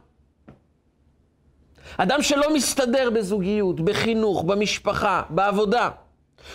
[1.97, 5.91] אדם שלא מסתדר בזוגיות, בחינוך, במשפחה, בעבודה,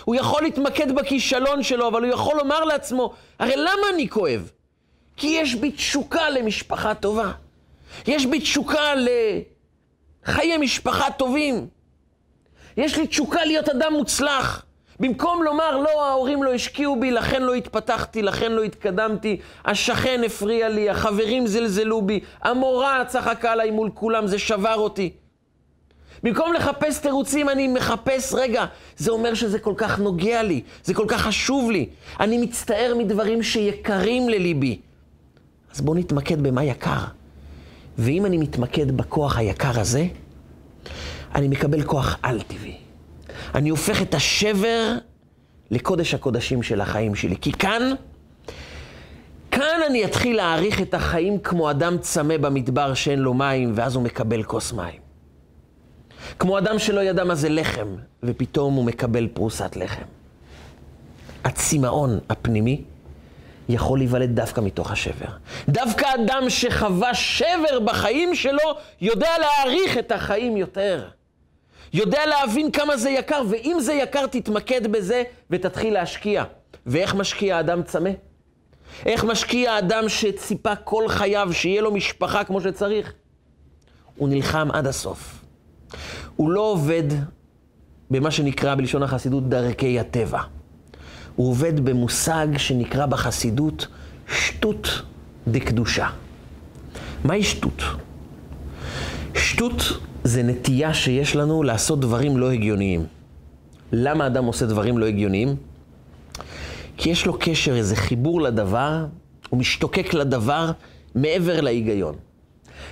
[0.04, 4.50] הוא יכול להתמקד בכישלון שלו, אבל הוא יכול לומר לעצמו, הרי למה אני כואב?
[5.16, 7.32] כי יש בי תשוקה למשפחה טובה.
[8.06, 8.92] יש בי תשוקה
[10.24, 11.66] לחיי משפחה טובים.
[12.76, 14.62] יש לי תשוקה להיות אדם מוצלח.
[15.00, 20.68] במקום לומר, לא, ההורים לא השקיעו בי, לכן לא התפתחתי, לכן לא התקדמתי, השכן הפריע
[20.68, 25.12] לי, החברים זלזלו בי, המורה צחקה עליי מול כולם, זה שבר אותי.
[26.26, 28.64] במקום לחפש תירוצים, אני מחפש, רגע,
[28.96, 31.88] זה אומר שזה כל כך נוגע לי, זה כל כך חשוב לי.
[32.20, 34.78] אני מצטער מדברים שיקרים לליבי.
[35.74, 36.98] אז בואו נתמקד במה יקר.
[37.98, 40.06] ואם אני מתמקד בכוח היקר הזה,
[41.34, 42.76] אני מקבל כוח על-טבעי.
[43.54, 44.92] אני הופך את השבר
[45.70, 47.36] לקודש הקודשים של החיים שלי.
[47.40, 47.82] כי כאן,
[49.50, 54.02] כאן אני אתחיל להעריך את החיים כמו אדם צמא במדבר שאין לו מים, ואז הוא
[54.02, 55.05] מקבל כוס מים.
[56.38, 60.04] כמו אדם שלא ידע מה זה לחם, ופתאום הוא מקבל פרוסת לחם.
[61.44, 62.82] הצמאון הפנימי
[63.68, 65.26] יכול להיוולד דווקא מתוך השבר.
[65.68, 71.08] דווקא אדם שחווה שבר בחיים שלו, יודע להעריך את החיים יותר.
[71.92, 76.44] יודע להבין כמה זה יקר, ואם זה יקר, תתמקד בזה ותתחיל להשקיע.
[76.86, 78.10] ואיך משקיע אדם צמא?
[79.06, 83.12] איך משקיע אדם שציפה כל חייו שיהיה לו משפחה כמו שצריך?
[84.16, 85.45] הוא נלחם עד הסוף.
[86.36, 87.02] הוא לא עובד
[88.10, 90.40] במה שנקרא בלשון החסידות דרכי הטבע.
[91.36, 93.86] הוא עובד במושג שנקרא בחסידות
[94.28, 95.02] שטות
[95.48, 96.08] דקדושה.
[97.24, 97.82] מהי שטות?
[99.34, 99.82] שטות
[100.24, 103.06] זה נטייה שיש לנו לעשות דברים לא הגיוניים.
[103.92, 105.56] למה אדם עושה דברים לא הגיוניים?
[106.96, 109.06] כי יש לו קשר, איזה חיבור לדבר,
[109.48, 110.70] הוא משתוקק לדבר
[111.14, 112.14] מעבר להיגיון.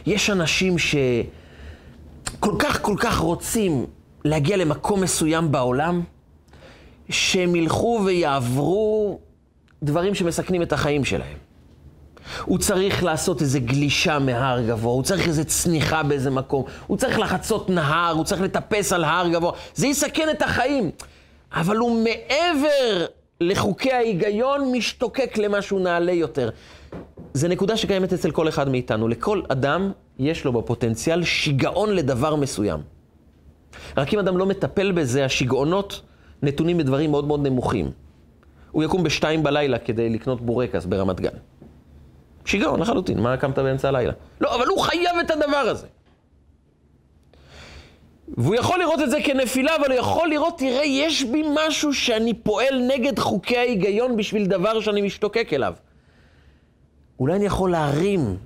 [0.06, 0.78] יש אנשים
[2.28, 3.86] שכל כך כל כך רוצים
[4.24, 6.02] להגיע למקום מסוים בעולם,
[7.10, 9.18] שהם ילכו ויעברו
[9.82, 11.36] דברים שמסכנים את החיים שלהם.
[12.44, 17.18] הוא צריך לעשות איזה גלישה מהר גבוה, הוא צריך איזה צניחה באיזה מקום, הוא צריך
[17.18, 19.52] לחצות נהר, הוא צריך לטפס על הר גבוה.
[19.74, 20.90] זה יסכן את החיים.
[21.54, 23.06] אבל הוא מעבר
[23.40, 26.50] לחוקי ההיגיון, משתוקק למשהו נעלה יותר.
[27.34, 29.08] זו נקודה שקיימת אצל כל אחד מאיתנו.
[29.08, 32.80] לכל אדם יש לו בפוטנציאל שיגעון לדבר מסוים.
[33.96, 36.00] רק אם אדם לא מטפל בזה, השיגעונות
[36.42, 37.90] נתונים בדברים מאוד מאוד נמוכים.
[38.70, 41.36] הוא יקום בשתיים בלילה כדי לקנות בורקס ברמת גן.
[42.44, 44.12] שיגעון לחלוטין, מה קמת באמצע הלילה?
[44.40, 45.86] לא, אבל הוא חייב את הדבר הזה.
[48.28, 52.34] והוא יכול לראות את זה כנפילה, אבל הוא יכול לראות, תראה, יש בי משהו שאני
[52.34, 55.74] פועל נגד חוקי ההיגיון בשביל דבר שאני משתוקק אליו.
[57.20, 58.36] אולי אני יכול להרים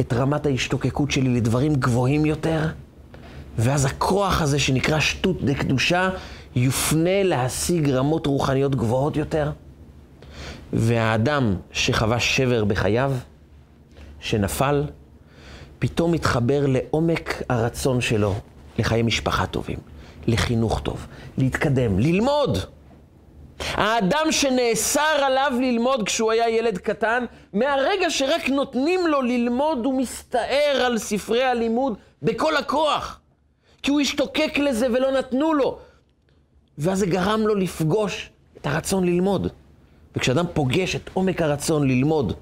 [0.00, 2.66] את רמת ההשתוקקות שלי לדברים גבוהים יותר,
[3.58, 6.10] ואז הכוח הזה שנקרא שטות דקדושה
[6.56, 9.50] יופנה להשיג רמות רוחניות גבוהות יותר.
[10.72, 13.12] והאדם שחווה שבר בחייו,
[14.20, 14.84] שנפל,
[15.78, 18.34] פתאום מתחבר לעומק הרצון שלו
[18.78, 19.78] לחיי משפחה טובים,
[20.26, 21.06] לחינוך טוב,
[21.38, 22.58] להתקדם, ללמוד.
[23.60, 30.82] האדם שנאסר עליו ללמוד כשהוא היה ילד קטן, מהרגע שרק נותנים לו ללמוד, הוא מסתער
[30.86, 33.20] על ספרי הלימוד בכל הכוח.
[33.82, 35.78] כי הוא השתוקק לזה ולא נתנו לו.
[36.78, 39.48] ואז זה גרם לו לפגוש את הרצון ללמוד.
[40.16, 42.32] וכשאדם פוגש את עומק הרצון ללמוד,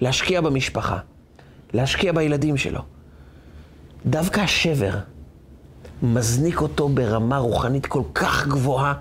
[0.00, 0.98] להשקיע במשפחה,
[1.72, 2.80] להשקיע בילדים שלו,
[4.06, 4.98] דווקא השבר
[6.02, 8.94] מזניק אותו ברמה רוחנית כל כך גבוהה,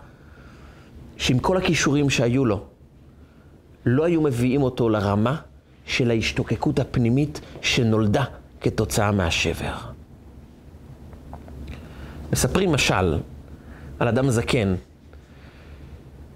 [1.22, 2.64] שעם כל הכישורים שהיו לו,
[3.86, 5.36] לא היו מביאים אותו לרמה
[5.86, 8.24] של ההשתוקקות הפנימית שנולדה
[8.62, 9.76] כתוצאה מהשבר.
[12.32, 13.18] מספרים משל
[14.00, 14.76] על אדם זקן,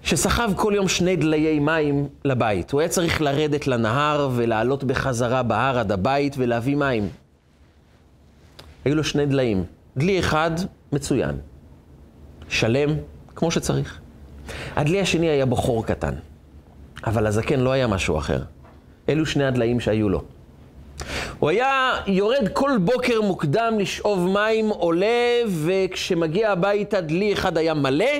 [0.03, 2.71] שסחב כל יום שני דליי מים לבית.
[2.71, 7.09] הוא היה צריך לרדת לנהר ולעלות בחזרה בהר עד הבית ולהביא מים.
[8.85, 9.63] היו לו שני דליים.
[9.97, 10.51] דלי אחד
[10.91, 11.35] מצוין,
[12.49, 12.89] שלם,
[13.35, 14.04] כמו שצריך.
[14.75, 16.13] הדלי השני היה בו חור קטן,
[17.05, 18.39] אבל הזקן לא היה משהו אחר.
[19.09, 20.21] אלו שני הדליים שהיו לו.
[21.39, 28.11] הוא היה יורד כל בוקר מוקדם לשאוב מים, עולה, וכשמגיע הביתה דלי אחד היה מלא,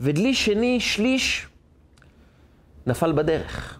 [0.00, 1.46] ודלי שני, שליש,
[2.86, 3.78] נפל בדרך.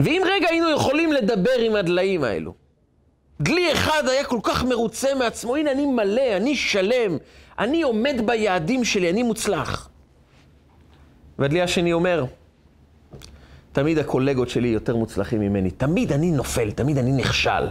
[0.00, 2.54] ואם רגע היינו יכולים לדבר עם הדליים האלו,
[3.40, 7.16] דלי אחד היה כל כך מרוצה מעצמו, הנה אני מלא, אני שלם,
[7.58, 9.88] אני עומד ביעדים שלי, אני מוצלח.
[11.38, 12.24] והדלי השני אומר,
[13.72, 17.68] תמיד הקולגות שלי יותר מוצלחים ממני, תמיד אני נופל, תמיד אני נכשל.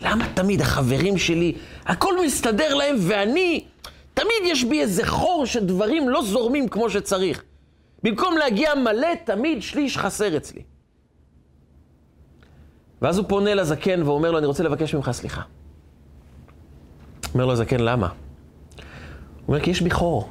[0.00, 1.54] למה תמיד החברים שלי,
[1.86, 3.64] הכל מסתדר להם ואני,
[4.14, 7.42] תמיד יש בי איזה חור שדברים לא זורמים כמו שצריך.
[8.02, 10.62] במקום להגיע מלא, תמיד שליש חסר אצלי.
[13.02, 15.42] ואז הוא פונה לזקן ואומר לו, אני רוצה לבקש ממך סליחה.
[17.34, 18.08] אומר לו הזקן, למה?
[19.50, 20.28] אומר, כי יש בי חור,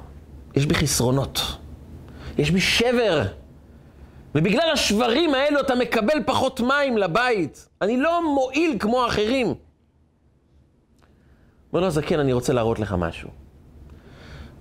[0.55, 1.41] יש בי חסרונות,
[2.37, 3.23] יש בי שבר.
[4.35, 7.67] ובגלל השברים האלו אתה מקבל פחות מים לבית.
[7.81, 9.47] אני לא מועיל כמו האחרים.
[11.73, 13.29] אומר לו הזקן, אני רוצה להראות לך משהו.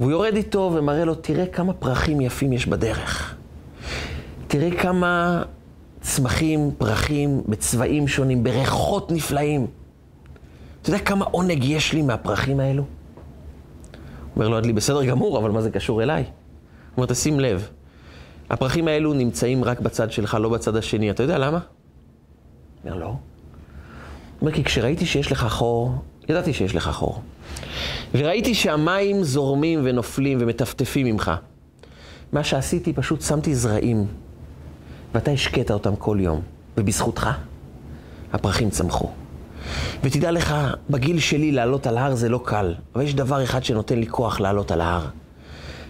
[0.01, 3.35] והוא יורד איתו ומראה לו, תראה כמה פרחים יפים יש בדרך.
[4.47, 5.43] תראה כמה
[6.01, 9.67] צמחים, פרחים, בצבעים שונים, בריחות נפלאים.
[10.83, 12.85] אתה יודע כמה עונג יש לי מהפרחים האלו?
[14.39, 16.23] אומר לו, לי בסדר גמור, אבל מה זה קשור אליי?
[16.23, 16.31] הוא
[16.97, 17.69] אומר, תשים לב,
[18.51, 21.11] הפרחים האלו נמצאים רק בצד שלך, לא בצד השני.
[21.11, 21.59] אתה יודע למה?
[22.85, 23.15] אומר, לא.
[24.41, 25.95] אומר, כי כשראיתי שיש לך חור,
[26.29, 27.23] ידעתי שיש לך חור.
[28.15, 31.33] וראיתי שהמים זורמים ונופלים ומטפטפים ממך.
[32.33, 34.07] מה שעשיתי, פשוט שמתי זרעים,
[35.15, 36.41] ואתה השקית אותם כל יום,
[36.77, 37.31] ובזכותך
[38.33, 39.11] הפרחים צמחו.
[40.03, 40.55] ותדע לך,
[40.91, 44.41] בגיל שלי לעלות על הר זה לא קל, אבל יש דבר אחד שנותן לי כוח
[44.41, 45.07] לעלות על ההר.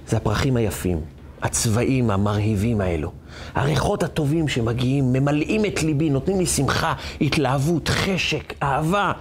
[0.07, 1.01] זה הפרחים היפים,
[1.43, 3.13] הצבעים המרהיבים האלו.
[3.55, 9.13] הריחות הטובים שמגיעים, ממלאים את ליבי, נותנים לי שמחה, התלהבות, חשק, אהבה.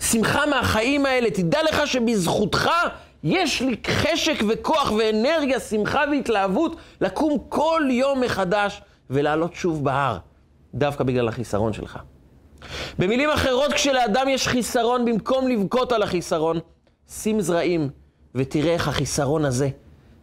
[0.00, 1.30] שמחה מהחיים האלה.
[1.30, 2.70] תדע לך שבזכותך
[3.24, 10.18] יש לי חשק וכוח ואנרגיה, שמחה והתלהבות לקום כל יום מחדש ולעלות שוב בהר,
[10.74, 11.98] דווקא בגלל החיסרון שלך.
[12.98, 16.58] במילים אחרות, כשלאדם יש חיסרון, במקום לבכות על החיסרון,
[17.10, 17.90] שים זרעים
[18.34, 19.68] ותראה איך החיסרון הזה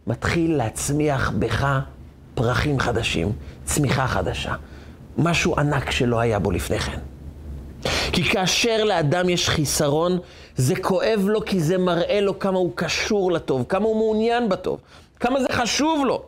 [0.06, 1.80] מתחיל להצמיח בך
[2.34, 3.32] פרחים חדשים,
[3.64, 4.54] צמיחה חדשה.
[5.18, 6.98] משהו ענק שלא היה בו לפני כן.
[8.12, 10.18] כי כאשר לאדם יש חיסרון,
[10.56, 14.80] זה כואב לו כי זה מראה לו כמה הוא קשור לטוב, כמה הוא מעוניין בטוב,
[15.20, 16.22] כמה זה חשוב לו.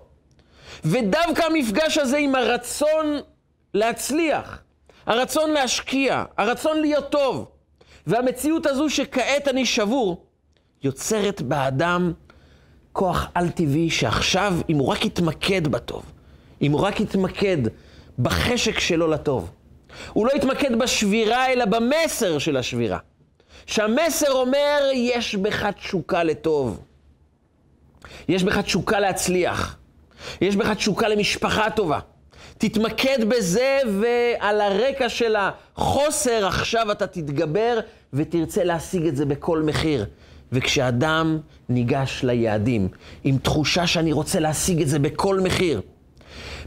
[0.85, 3.21] ודווקא המפגש הזה עם הרצון
[3.75, 4.59] להצליח,
[5.09, 7.49] הרצון להשקיע, הרצון להיות טוב,
[8.07, 10.25] והמציאות הזו שכעת אני שבור,
[10.83, 12.13] יוצרת באדם
[12.93, 16.03] כוח על-טבעי שעכשיו, אם הוא רק יתמקד בטוב,
[16.63, 17.59] אם הוא רק יתמקד
[18.19, 19.51] בחשק שלו לטוב,
[20.13, 22.99] הוא לא יתמקד בשבירה, אלא במסר של השבירה.
[23.67, 26.81] שהמסר אומר, יש בך תשוקה לטוב.
[28.29, 29.77] יש בך תשוקה להצליח.
[30.41, 31.99] יש בך תשוקה למשפחה טובה.
[32.59, 37.79] תתמקד בזה, ועל הרקע של החוסר עכשיו אתה תתגבר
[38.13, 40.07] ותרצה להשיג את זה בכל מחיר.
[40.53, 42.89] וכשאדם ניגש ליעדים
[43.25, 45.81] עם תחושה שאני רוצה להשיג את זה בכל מחיר,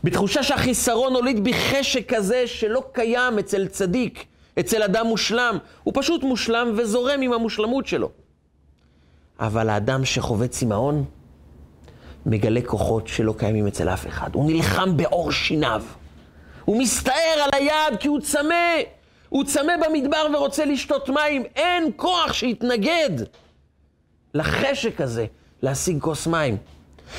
[0.03, 4.25] בתחושה שהחיסרון הוליד בי חשק כזה שלא קיים אצל צדיק,
[4.59, 5.57] אצל אדם מושלם.
[5.83, 8.09] הוא פשוט מושלם וזורם עם המושלמות שלו.
[9.39, 11.05] אבל האדם שחווה צמאון,
[12.25, 14.35] מגלה כוחות שלא קיימים אצל אף אחד.
[14.35, 15.83] הוא נלחם בעור שיניו.
[16.65, 18.75] הוא מסתער על היד כי הוא צמא.
[19.29, 21.43] הוא צמא במדבר ורוצה לשתות מים.
[21.55, 23.09] אין כוח שיתנגד
[24.33, 25.25] לחשק הזה
[25.61, 26.57] להשיג כוס מים.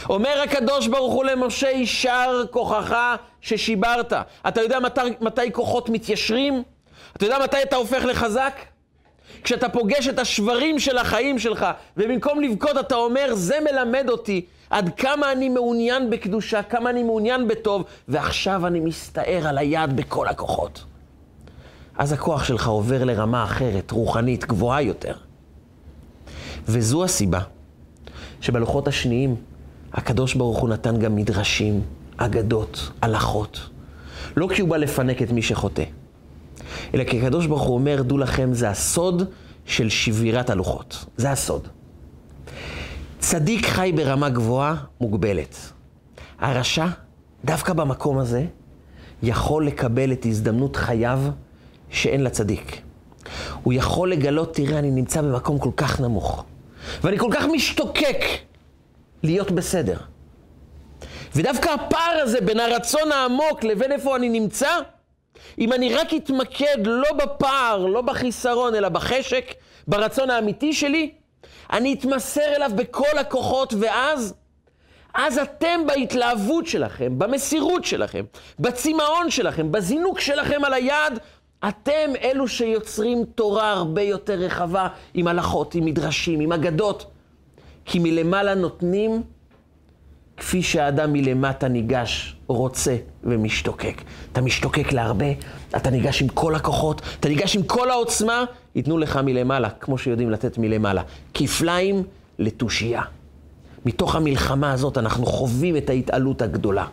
[0.08, 2.96] אומר הקדוש ברוך הוא למשה, יישר כוחך
[3.40, 4.12] ששיברת.
[4.48, 6.62] אתה יודע מתי, מתי כוחות מתיישרים?
[7.16, 8.60] אתה יודע מתי אתה הופך לחזק?
[9.44, 14.90] כשאתה פוגש את השברים של החיים שלך, ובמקום לבכות אתה אומר, זה מלמד אותי עד
[14.96, 20.84] כמה אני מעוניין בקדושה, כמה אני מעוניין בטוב, ועכשיו אני מסתער על היד בכל הכוחות.
[21.98, 25.14] אז הכוח שלך עובר לרמה אחרת, רוחנית, גבוהה יותר.
[26.68, 27.40] וזו הסיבה
[28.40, 29.36] שבלוחות השניים
[29.92, 31.82] הקדוש ברוך הוא נתן גם מדרשים,
[32.16, 33.68] אגדות, הלכות.
[34.36, 35.84] לא כי הוא בא לפנק את מי שחוטא,
[36.94, 39.22] אלא כי הקדוש ברוך הוא אומר, דעו לכם, זה הסוד
[39.66, 41.04] של שבירת הלוחות.
[41.16, 41.68] זה הסוד.
[43.32, 45.56] צדיק חי ברמה גבוהה, מוגבלת.
[46.38, 46.86] הרשע,
[47.44, 48.44] דווקא במקום הזה,
[49.22, 51.18] יכול לקבל את הזדמנות חייו
[51.90, 52.80] שאין לצדיק.
[53.62, 56.44] הוא יכול לגלות, תראה, אני נמצא במקום כל כך נמוך,
[57.02, 58.24] ואני כל כך משתוקק
[59.22, 59.96] להיות בסדר.
[61.36, 64.70] ודווקא הפער הזה בין הרצון העמוק לבין איפה אני נמצא,
[65.58, 69.54] אם אני רק אתמקד לא בפער, לא בחיסרון, אלא בחשק,
[69.88, 71.21] ברצון האמיתי שלי,
[71.72, 74.34] אני אתמסר אליו בכל הכוחות, ואז,
[75.14, 78.24] אז אתם בהתלהבות שלכם, במסירות שלכם,
[78.58, 81.18] בצמאון שלכם, בזינוק שלכם על היד,
[81.68, 87.06] אתם אלו שיוצרים תורה הרבה יותר רחבה, עם הלכות, עם מדרשים, עם אגדות.
[87.84, 89.22] כי מלמעלה נותנים
[90.42, 94.02] כפי שהאדם מלמטה ניגש, רוצה ומשתוקק.
[94.32, 95.26] אתה משתוקק להרבה,
[95.76, 100.30] אתה ניגש עם כל הכוחות, אתה ניגש עם כל העוצמה, ייתנו לך מלמעלה, כמו שיודעים
[100.30, 101.02] לתת מלמעלה.
[101.34, 102.02] כפליים
[102.38, 103.02] לתושייה.
[103.86, 106.86] מתוך המלחמה הזאת אנחנו חווים את ההתעלות הגדולה.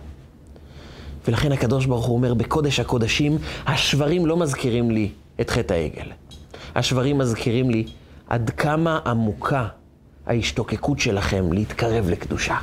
[1.27, 5.09] ולכן הקדוש ברוך הוא אומר, בקודש הקודשים, השברים לא מזכירים לי
[5.41, 6.11] את חטא העגל.
[6.75, 7.83] השברים מזכירים לי
[8.27, 9.67] עד כמה עמוקה
[10.27, 12.57] ההשתוקקות שלכם להתקרב לקדושה.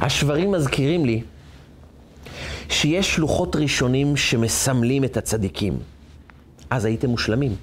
[0.00, 1.22] השברים מזכירים לי
[2.68, 5.78] שיש לוחות ראשונים שמסמלים את הצדיקים.
[6.70, 7.54] אז הייתם מושלמים.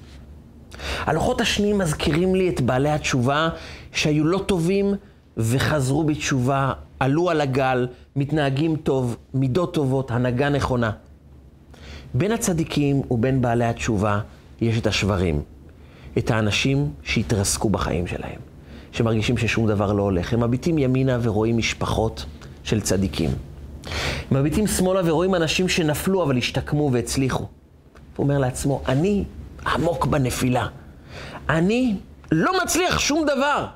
[0.98, 3.48] הלוחות השניים מזכירים לי את בעלי התשובה
[3.92, 4.94] שהיו לא טובים
[5.36, 7.86] וחזרו בתשובה, עלו על הגל,
[8.16, 10.90] מתנהגים טוב, מידות טובות, הנהגה נכונה.
[12.14, 14.20] בין הצדיקים ובין בעלי התשובה
[14.60, 15.42] יש את השברים,
[16.18, 18.53] את האנשים שהתרסקו בחיים שלהם.
[18.94, 20.32] שמרגישים ששום דבר לא הולך.
[20.32, 22.24] הם מביטים ימינה ורואים משפחות
[22.64, 23.30] של צדיקים.
[24.30, 27.46] הם מביטים שמאלה ורואים אנשים שנפלו אבל השתקמו והצליחו.
[28.16, 29.24] הוא אומר לעצמו, אני
[29.66, 30.66] עמוק בנפילה.
[31.48, 31.96] אני
[32.32, 33.66] לא מצליח שום דבר.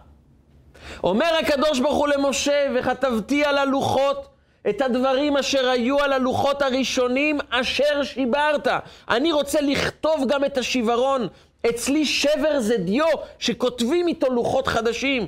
[1.05, 4.29] אומר הקדוש ברוך הוא למשה, וכתבתי על הלוחות
[4.69, 8.69] את הדברים אשר היו על הלוחות הראשונים אשר שיברת.
[9.11, 11.29] אני רוצה לכתוב גם את השיוורון
[11.67, 13.07] אצלי שבר זה דיו
[13.39, 15.27] שכותבים איתו לוחות חדשים.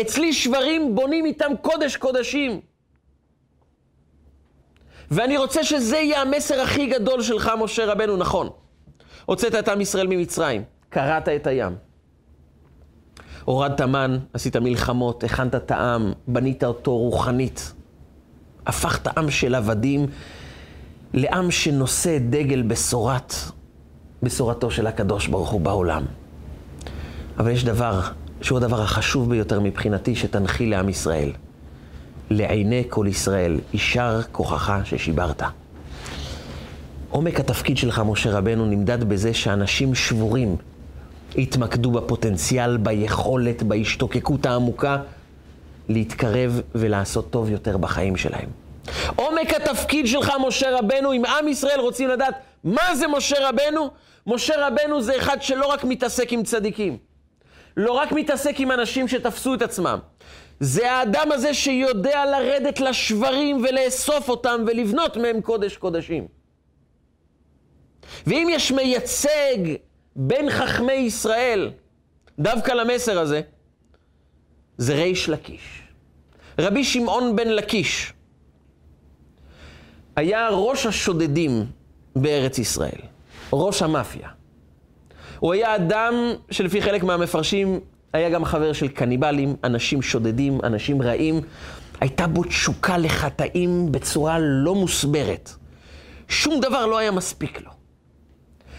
[0.00, 2.60] אצלי שברים בונים איתם קודש קודשים.
[5.10, 8.48] ואני רוצה שזה יהיה המסר הכי גדול שלך, משה רבנו, נכון.
[9.24, 11.76] הוצאת את עם ישראל ממצרים, קרעת את הים.
[13.44, 17.72] הורדת מן, עשית מלחמות, הכנת את העם, בנית אותו רוחנית.
[18.66, 20.06] הפכת עם של עבדים
[21.14, 23.34] לעם שנושא דגל בשורת
[24.24, 26.02] בשורתו של הקדוש ברוך הוא בעולם.
[27.38, 28.00] אבל יש דבר
[28.42, 31.32] שהוא הדבר החשוב ביותר מבחינתי שתנחיל לעם ישראל.
[32.30, 35.42] לעיני כל ישראל, יישר כוחך ששיברת.
[37.10, 40.56] עומק התפקיד שלך, משה רבנו, נמדד בזה שאנשים שבורים
[41.38, 44.96] התמקדו בפוטנציאל, ביכולת, בהשתוקקות העמוקה
[45.88, 48.48] להתקרב ולעשות טוב יותר בחיים שלהם.
[49.16, 52.34] עומק התפקיד שלך, משה רבנו, אם עם ישראל רוצים לדעת
[52.64, 53.90] מה זה משה רבנו,
[54.26, 56.98] משה רבנו זה אחד שלא רק מתעסק עם צדיקים,
[57.76, 59.98] לא רק מתעסק עם אנשים שתפסו את עצמם.
[60.60, 66.26] זה האדם הזה שיודע לרדת לשברים ולאסוף אותם ולבנות מהם קודש קודשים.
[68.26, 69.74] ואם יש מייצג
[70.16, 71.70] בין חכמי ישראל
[72.38, 73.40] דווקא למסר הזה,
[74.78, 75.82] זה ריש לקיש.
[76.58, 78.12] רבי שמעון בן לקיש
[80.16, 81.66] היה ראש השודדים
[82.16, 83.13] בארץ ישראל.
[83.54, 84.28] ראש המאפיה.
[85.38, 86.14] הוא היה אדם
[86.50, 87.80] שלפי חלק מהמפרשים
[88.12, 91.40] היה גם חבר של קניבלים, אנשים שודדים, אנשים רעים.
[92.00, 95.50] הייתה בו תשוקה לחטאים בצורה לא מוסברת.
[96.28, 97.70] שום דבר לא היה מספיק לו.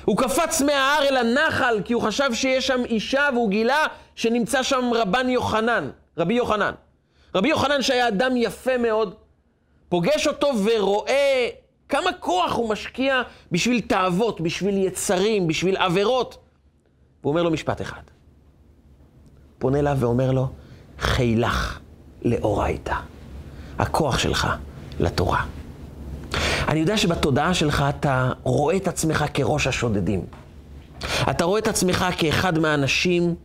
[0.05, 4.91] הוא קפץ מההר אל הנחל, כי הוא חשב שיש שם אישה, והוא גילה שנמצא שם
[4.93, 6.71] רבן יוחנן, רבי יוחנן.
[7.35, 9.15] רבי יוחנן שהיה אדם יפה מאוד,
[9.89, 11.47] פוגש אותו ורואה
[11.89, 13.21] כמה כוח הוא משקיע
[13.51, 16.37] בשביל תאוות, בשביל יצרים, בשביל עבירות.
[17.21, 18.01] והוא אומר לו משפט אחד.
[19.59, 20.47] פונה אליו ואומר לו,
[20.99, 21.79] חילך
[22.21, 22.95] לאורייתא.
[23.79, 24.47] הכוח שלך
[24.99, 25.45] לתורה.
[26.67, 30.25] אני יודע שבתודעה שלך אתה רואה את עצמך כראש השודדים.
[31.29, 33.35] אתה רואה את עצמך כאחד מהאנשים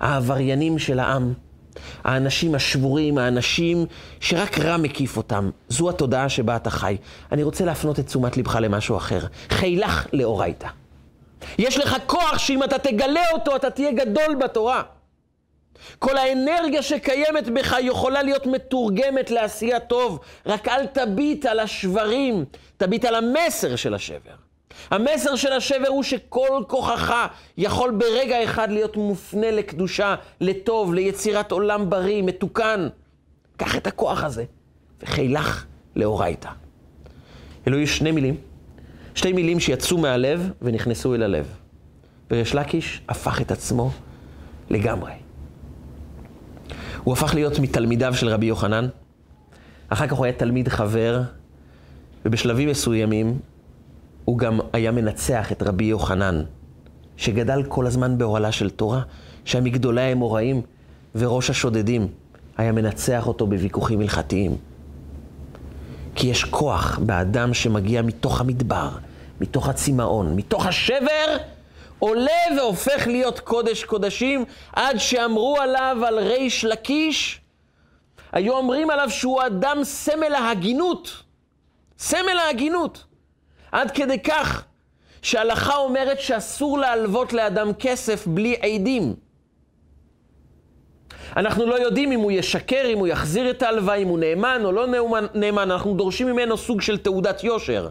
[0.00, 1.32] העבריינים של העם.
[2.04, 3.86] האנשים השבורים, האנשים
[4.20, 5.50] שרק רע מקיף אותם.
[5.68, 6.96] זו התודעה שבה אתה חי.
[7.32, 9.20] אני רוצה להפנות את תשומת לבך למשהו אחר.
[9.50, 10.68] חילך לאורייתא.
[11.58, 14.82] יש לך כוח שאם אתה תגלה אותו, אתה תהיה גדול בתורה.
[15.98, 22.44] כל האנרגיה שקיימת בך יכולה להיות מתורגמת לעשייה טוב, רק אל תביט על השברים,
[22.76, 24.45] תביט על המסר של השבר.
[24.90, 27.14] המסר של השבר הוא שכל כוחך
[27.58, 32.88] יכול ברגע אחד להיות מופנה לקדושה, לטוב, ליצירת עולם בריא, מתוקן.
[33.56, 34.44] קח את הכוח הזה
[35.02, 35.64] וחילך
[35.96, 36.50] לאורייתא.
[37.68, 38.36] אלו היו שני מילים,
[39.14, 41.46] שתי מילים שיצאו מהלב ונכנסו אל הלב.
[42.30, 43.90] וריש לקיש הפך את עצמו
[44.70, 45.12] לגמרי.
[47.04, 48.88] הוא הפך להיות מתלמידיו של רבי יוחנן,
[49.88, 51.22] אחר כך הוא היה תלמיד חבר,
[52.24, 53.38] ובשלבים מסוימים
[54.26, 56.42] הוא גם היה מנצח את רבי יוחנן,
[57.16, 59.02] שגדל כל הזמן באוהלה של תורה,
[59.44, 60.62] שהיה מגדולי האמוראים
[61.14, 62.08] וראש השודדים,
[62.56, 64.56] היה מנצח אותו בוויכוחים הלכתיים.
[66.14, 68.88] כי יש כוח באדם שמגיע מתוך המדבר,
[69.40, 71.36] מתוך הצמאון, מתוך השבר,
[71.98, 77.40] עולה והופך להיות קודש קודשים, עד שאמרו עליו, על ריש לקיש,
[78.32, 81.22] היו אומרים עליו שהוא אדם סמל ההגינות.
[81.98, 83.05] סמל ההגינות.
[83.76, 84.64] עד כדי כך
[85.22, 89.14] שההלכה אומרת שאסור להלוות לאדם כסף בלי עדים.
[91.36, 94.72] אנחנו לא יודעים אם הוא ישקר, אם הוא יחזיר את ההלוואה, אם הוא נאמן או
[94.72, 94.86] לא
[95.34, 97.88] נאמן, אנחנו דורשים ממנו סוג של תעודת יושר.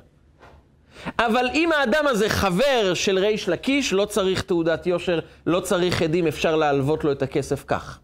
[1.19, 6.27] אבל אם האדם הזה חבר של ריש לקיש, לא צריך תעודת יושר, לא צריך עדים,
[6.27, 7.99] אפשר להלוות לו את הכסף כך.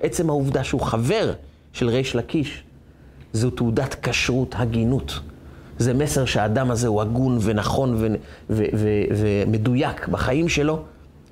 [0.00, 1.32] עצם העובדה שהוא חבר
[1.72, 2.62] של ריש לקיש,
[3.32, 5.20] זו תעודת כשרות, הגינות.
[5.82, 8.04] זה מסר שהאדם הזה הוא הגון ונכון
[8.50, 10.82] ומדויק בחיים שלו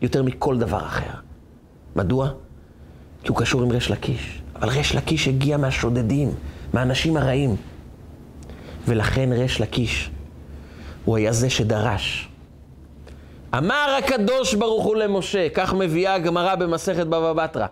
[0.02, 1.10] יותר מכל דבר אחר.
[1.96, 2.30] מדוע?
[3.22, 4.42] כי הוא קשור עם ריש לקיש.
[4.56, 6.30] אבל ריש לקיש הגיע מהשודדים,
[6.72, 7.56] מהאנשים הרעים.
[8.86, 10.10] ולכן ריש לקיש
[11.04, 12.28] הוא היה זה שדרש.
[13.56, 17.66] אמר הקדוש ברוך הוא למשה, כך מביאה הגמרא במסכת בבא בתרא.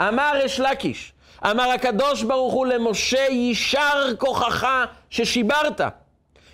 [0.00, 1.12] אמר ריש לקיש,
[1.50, 4.66] אמר הקדוש ברוך הוא למשה, יישר כוחך
[5.10, 5.80] ששיברת.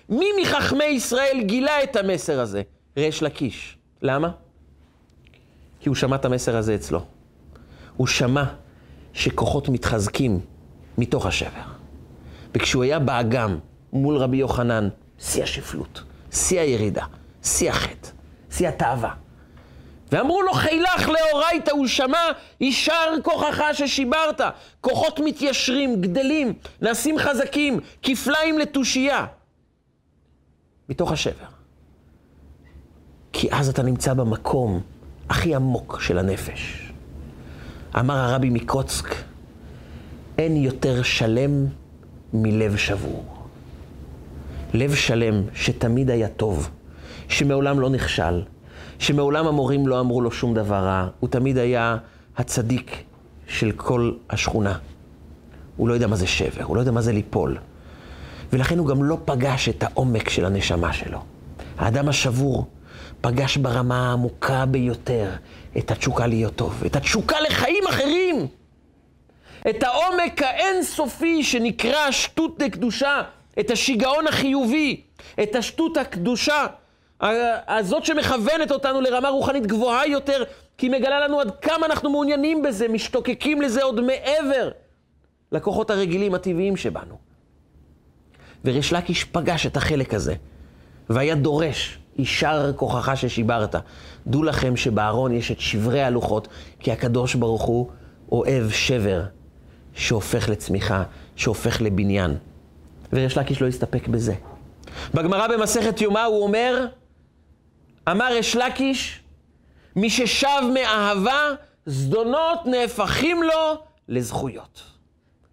[0.09, 2.61] מי מחכמי ישראל גילה את המסר הזה?
[2.97, 3.77] ריש לקיש.
[4.01, 4.31] למה?
[5.79, 7.05] כי הוא שמע את המסר הזה אצלו.
[7.97, 8.43] הוא שמע
[9.13, 10.39] שכוחות מתחזקים
[10.97, 11.61] מתוך השבר.
[12.53, 13.59] וכשהוא היה באגם
[13.93, 14.89] מול רבי יוחנן,
[15.19, 16.01] שיא השפלות,
[16.31, 17.05] שיא הירידה,
[17.43, 18.09] שיא החטא,
[18.51, 19.13] שיא התאווה.
[20.11, 22.19] ואמרו לו, חילך לאורייתא, הוא שמע,
[22.61, 24.41] יישר כוחך ששיברת.
[24.81, 29.25] כוחות מתיישרים, גדלים, נעשים חזקים, כפליים לתושייה.
[30.89, 31.45] מתוך השבר.
[33.33, 34.81] כי אז אתה נמצא במקום
[35.29, 36.91] הכי עמוק של הנפש.
[37.99, 39.15] אמר הרבי מקוצק,
[40.37, 41.65] אין יותר שלם
[42.33, 43.25] מלב שבור.
[44.73, 46.69] לב שלם שתמיד היה טוב,
[47.27, 48.43] שמעולם לא נכשל,
[48.99, 51.97] שמעולם המורים לא אמרו לו שום דבר רע, הוא תמיד היה
[52.37, 53.03] הצדיק
[53.47, 54.77] של כל השכונה.
[55.77, 57.57] הוא לא יודע מה זה שבר, הוא לא יודע מה זה ליפול.
[58.53, 61.19] ולכן הוא גם לא פגש את העומק של הנשמה שלו.
[61.77, 62.65] האדם השבור
[63.21, 65.31] פגש ברמה העמוקה ביותר
[65.77, 68.47] את התשוקה להיות טוב, את התשוקה לחיים אחרים.
[69.69, 73.21] את העומק האינסופי שנקרא שטות לקדושה,
[73.59, 75.01] את השיגעון החיובי,
[75.43, 76.65] את השטות הקדושה,
[77.67, 80.43] הזאת שמכוונת אותנו לרמה רוחנית גבוהה יותר,
[80.77, 84.69] כי היא מגלה לנו עד כמה אנחנו מעוניינים בזה, משתוקקים לזה עוד מעבר
[85.51, 87.28] לכוחות הרגילים הטבעיים שבנו.
[88.65, 90.35] וריש לקיש פגש את החלק הזה,
[91.09, 93.75] והיה דורש, יישר כוחך ששיברת.
[94.27, 96.47] דעו לכם שבארון יש את שברי הלוחות,
[96.79, 97.89] כי הקדוש ברוך הוא
[98.31, 99.23] אוהב שבר
[99.93, 101.03] שהופך לצמיחה,
[101.35, 102.37] שהופך לבניין.
[103.13, 104.33] וריש לקיש לא הסתפק בזה.
[105.13, 106.85] בגמרא במסכת יומא הוא אומר,
[108.11, 109.21] אמר ריש לקיש,
[109.95, 111.41] מי ששב מאהבה,
[111.85, 114.98] זדונות נהפכים לו לזכויות.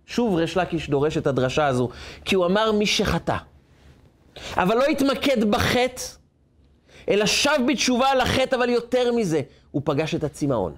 [0.06, 1.88] שוב ריש לקיש דורש את הדרשה הזו,
[2.24, 3.36] כי הוא אמר מי שחטא,
[4.56, 6.02] אבל לא התמקד בחטא,
[7.08, 9.40] אלא שב בתשובה על החטא, אבל יותר מזה,
[9.70, 10.74] הוא פגש את הצמאון.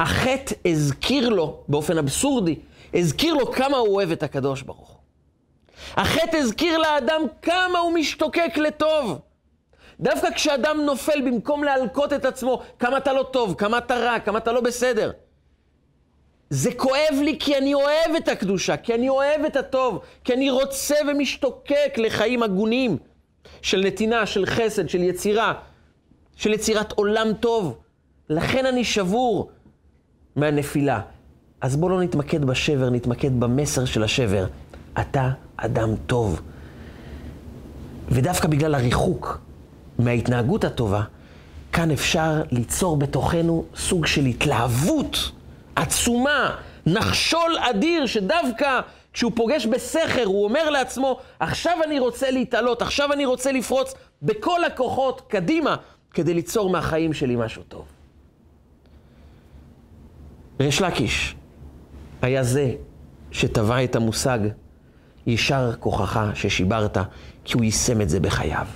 [0.00, 2.58] החטא הזכיר לו, באופן אבסורדי,
[2.94, 4.96] הזכיר לו כמה הוא אוהב את הקדוש ברוך הוא.
[5.96, 9.18] החטא הזכיר לאדם כמה הוא משתוקק לטוב.
[10.00, 14.38] דווקא כשאדם נופל, במקום להלקות את עצמו, כמה אתה לא טוב, כמה אתה רע, כמה
[14.38, 15.10] אתה לא בסדר.
[16.50, 20.50] זה כואב לי כי אני אוהב את הקדושה, כי אני אוהב את הטוב, כי אני
[20.50, 22.96] רוצה ומשתוקק לחיים הגונים
[23.62, 25.54] של נתינה, של חסד, של יצירה,
[26.36, 27.78] של יצירת עולם טוב.
[28.28, 29.50] לכן אני שבור
[30.36, 31.00] מהנפילה.
[31.60, 34.46] אז בואו לא נתמקד בשבר, נתמקד במסר של השבר.
[35.00, 36.40] אתה אדם טוב.
[38.08, 39.40] ודווקא בגלל הריחוק
[39.98, 41.02] מההתנהגות הטובה,
[41.72, 45.32] כאן אפשר ליצור בתוכנו סוג של התלהבות
[45.76, 46.56] עצומה,
[46.86, 48.80] נחשול אדיר, שדווקא
[49.12, 54.64] כשהוא פוגש בסכר, הוא אומר לעצמו, עכשיו אני רוצה להתעלות, עכשיו אני רוצה לפרוץ בכל
[54.64, 55.76] הכוחות קדימה,
[56.14, 57.84] כדי ליצור מהחיים שלי משהו טוב.
[60.60, 61.36] ריש לקיש
[62.22, 62.74] היה זה
[63.30, 64.38] שטבע את המושג
[65.26, 66.96] יישר כוחך ששיברת,
[67.44, 68.66] כי הוא יישם את זה בחייו.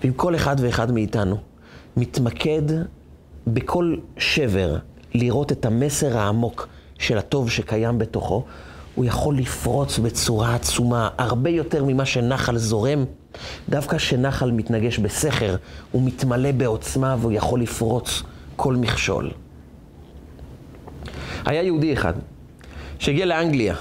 [0.00, 1.36] ואם כל אחד ואחד מאיתנו
[1.96, 2.62] מתמקד
[3.46, 4.76] בכל שבר
[5.14, 8.44] לראות את המסר העמוק של הטוב שקיים בתוכו,
[8.94, 13.04] הוא יכול לפרוץ בצורה עצומה, הרבה יותר ממה שנחל זורם.
[13.68, 15.56] דווקא כשנחל מתנגש בסכר,
[15.92, 18.22] הוא מתמלא בעוצמה והוא יכול לפרוץ
[18.56, 19.30] כל מכשול.
[21.44, 22.12] היה יהודי אחד
[22.98, 23.74] שהגיע לאנגליה,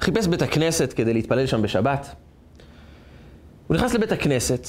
[0.00, 2.14] חיפש בית הכנסת כדי להתפלל שם בשבת.
[3.66, 4.68] הוא נכנס לבית הכנסת,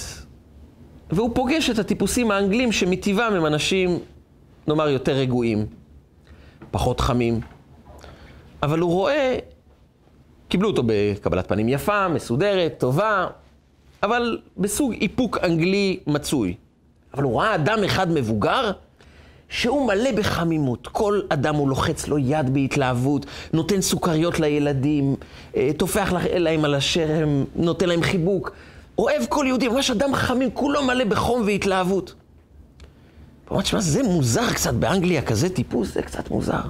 [1.10, 4.00] והוא פוגש את הטיפוסים האנגלים שמטבעם הם אנשים,
[4.68, 5.66] נאמר, יותר רגועים,
[6.72, 7.40] פחות חמים.
[8.64, 9.38] אבל הוא רואה,
[10.48, 13.28] קיבלו אותו בקבלת פנים יפה, מסודרת, טובה,
[14.04, 16.56] אבל בסוג איפוק אנגלי מצוי.
[17.14, 18.72] אבל הוא ראה אדם אחד מבוגר,
[19.50, 20.88] שהוא מלא בחמימות.
[20.88, 25.16] כל אדם הוא לוחץ לו יד בהתלהבות, נותן סוכריות לילדים,
[25.56, 28.52] אה, טופח להם על השרם, נותן להם חיבוק.
[28.98, 32.14] אוהב כל יהודי, ממש אדם חמים, כולו מלא בחום והתלהבות.
[33.52, 36.62] אמר, תשמע, זה מוזר קצת באנגליה, כזה טיפוס, זה קצת מוזר.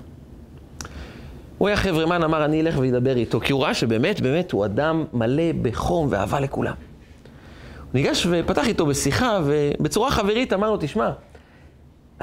[1.58, 5.06] הוא היה חברמן, אמר, אני אלך ואדבר איתו, כי הוא ראה שבאמת, באמת, הוא אדם
[5.14, 6.74] מלא בחום ואהבה לכולם.
[6.74, 11.12] הוא ניגש ופתח איתו בשיחה, ובצורה חברית אמר לו, תשמע,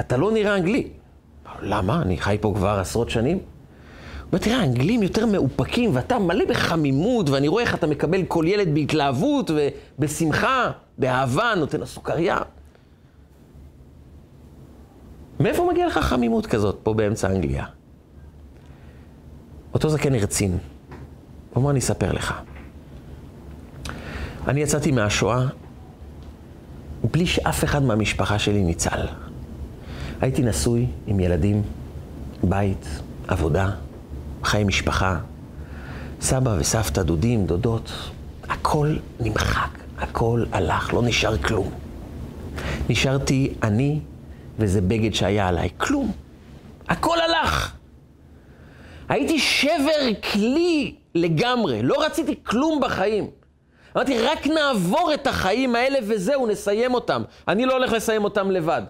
[0.00, 0.88] אתה לא נראה אנגלי.
[1.62, 2.02] למה?
[2.02, 3.36] אני חי פה כבר עשרות שנים.
[3.36, 3.44] הוא
[4.32, 8.74] אומר, תראה, האנגלים יותר מאופקים, ואתה מלא בחמימות, ואני רואה איך אתה מקבל כל ילד
[8.74, 9.50] בהתלהבות
[9.98, 12.38] ובשמחה, באהבה, נותן לו סוכריה.
[15.40, 17.64] מאיפה מגיע לך חמימות כזאת פה באמצע אנגליה?
[19.74, 20.58] אותו זקן הרצין.
[21.54, 22.34] הוא אמר, אני אספר לך.
[24.48, 25.46] אני יצאתי מהשואה
[27.12, 29.06] בלי שאף אחד מהמשפחה שלי ניצל.
[30.20, 31.62] הייתי נשוי עם ילדים,
[32.42, 33.70] בית, עבודה,
[34.44, 35.18] חיי משפחה,
[36.20, 37.92] סבא וסבתא, דודים, דודות,
[38.48, 41.70] הכל נמחק, הכל הלך, לא נשאר כלום.
[42.88, 44.00] נשארתי אני
[44.58, 46.12] וזה בגד שהיה עליי, כלום.
[46.88, 47.72] הכל הלך.
[49.08, 53.30] הייתי שבר כלי לגמרי, לא רציתי כלום בחיים.
[53.96, 57.22] אמרתי, רק נעבור את החיים האלה וזהו, נסיים אותם.
[57.48, 58.82] אני לא הולך לסיים אותם לבד.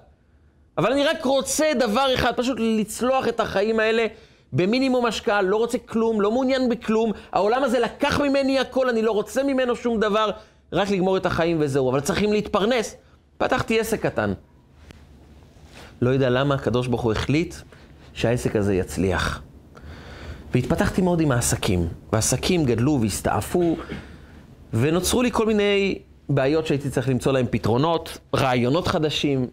[0.79, 4.07] אבל אני רק רוצה דבר אחד, פשוט לצלוח את החיים האלה
[4.53, 7.13] במינימום השקעה, לא רוצה כלום, לא מעוניין בכלום.
[7.33, 10.31] העולם הזה לקח ממני הכל, אני לא רוצה ממנו שום דבר,
[10.73, 11.91] רק לגמור את החיים וזהו.
[11.91, 12.97] אבל צריכים להתפרנס.
[13.39, 14.33] פתחתי עסק קטן.
[16.01, 17.55] לא יודע למה הקדוש ברוך הוא החליט
[18.13, 19.43] שהעסק הזה יצליח.
[20.55, 21.89] והתפתחתי מאוד עם העסקים.
[22.13, 23.77] והעסקים גדלו והסתעפו,
[24.73, 29.47] ונוצרו לי כל מיני בעיות שהייתי צריך למצוא להם פתרונות, רעיונות חדשים,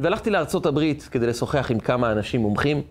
[0.00, 0.30] והלכתי
[0.66, 2.82] הברית כדי לשוחח עם כמה אנשים מומחים,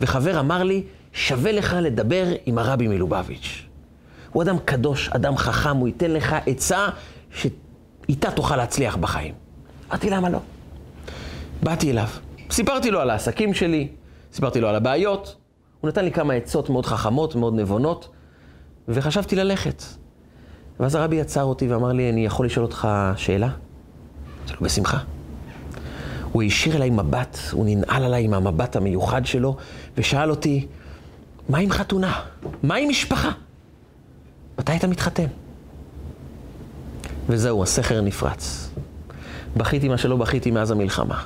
[0.00, 3.62] וחבר אמר לי, שווה לך לדבר עם הרבי מלובביץ'.
[4.32, 6.88] הוא אדם קדוש, אדם חכם, הוא ייתן לך עצה
[7.30, 9.34] שאיתה תוכל להצליח בחיים.
[9.90, 10.38] אמרתי, למה לא?
[11.62, 12.08] באתי אליו,
[12.50, 13.88] סיפרתי לו על העסקים שלי,
[14.32, 15.36] סיפרתי לו על הבעיות,
[15.80, 18.08] הוא נתן לי כמה עצות מאוד חכמות, מאוד נבונות,
[18.88, 19.82] וחשבתי ללכת.
[20.80, 23.46] ואז הרבי עצר אותי ואמר לי, אני יכול לשאול אותך שאלה?
[23.46, 24.98] אמרתי לו, בשמחה.
[26.32, 29.56] הוא הישיר אליי מבט, הוא ננעל עליי עם המבט המיוחד שלו,
[29.96, 30.66] ושאל אותי,
[31.48, 32.20] מה עם חתונה?
[32.62, 33.30] מה עם משפחה?
[34.58, 35.26] מתי אתה מתחתן?
[37.28, 38.70] וזהו, הסכר נפרץ.
[39.56, 41.22] בכיתי מה שלא בכיתי מאז המלחמה.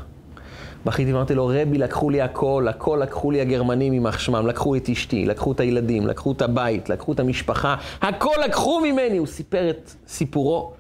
[0.86, 4.88] בכיתי ואמרתי לו, רבי, לקחו לי הכל, הכל לקחו לי הגרמנים יימח שמם, לקחו את
[4.88, 9.16] אשתי, לקחו את הילדים, לקחו את הבית, לקחו את המשפחה, הכל לקחו ממני.
[9.16, 10.72] הוא סיפר את סיפורו.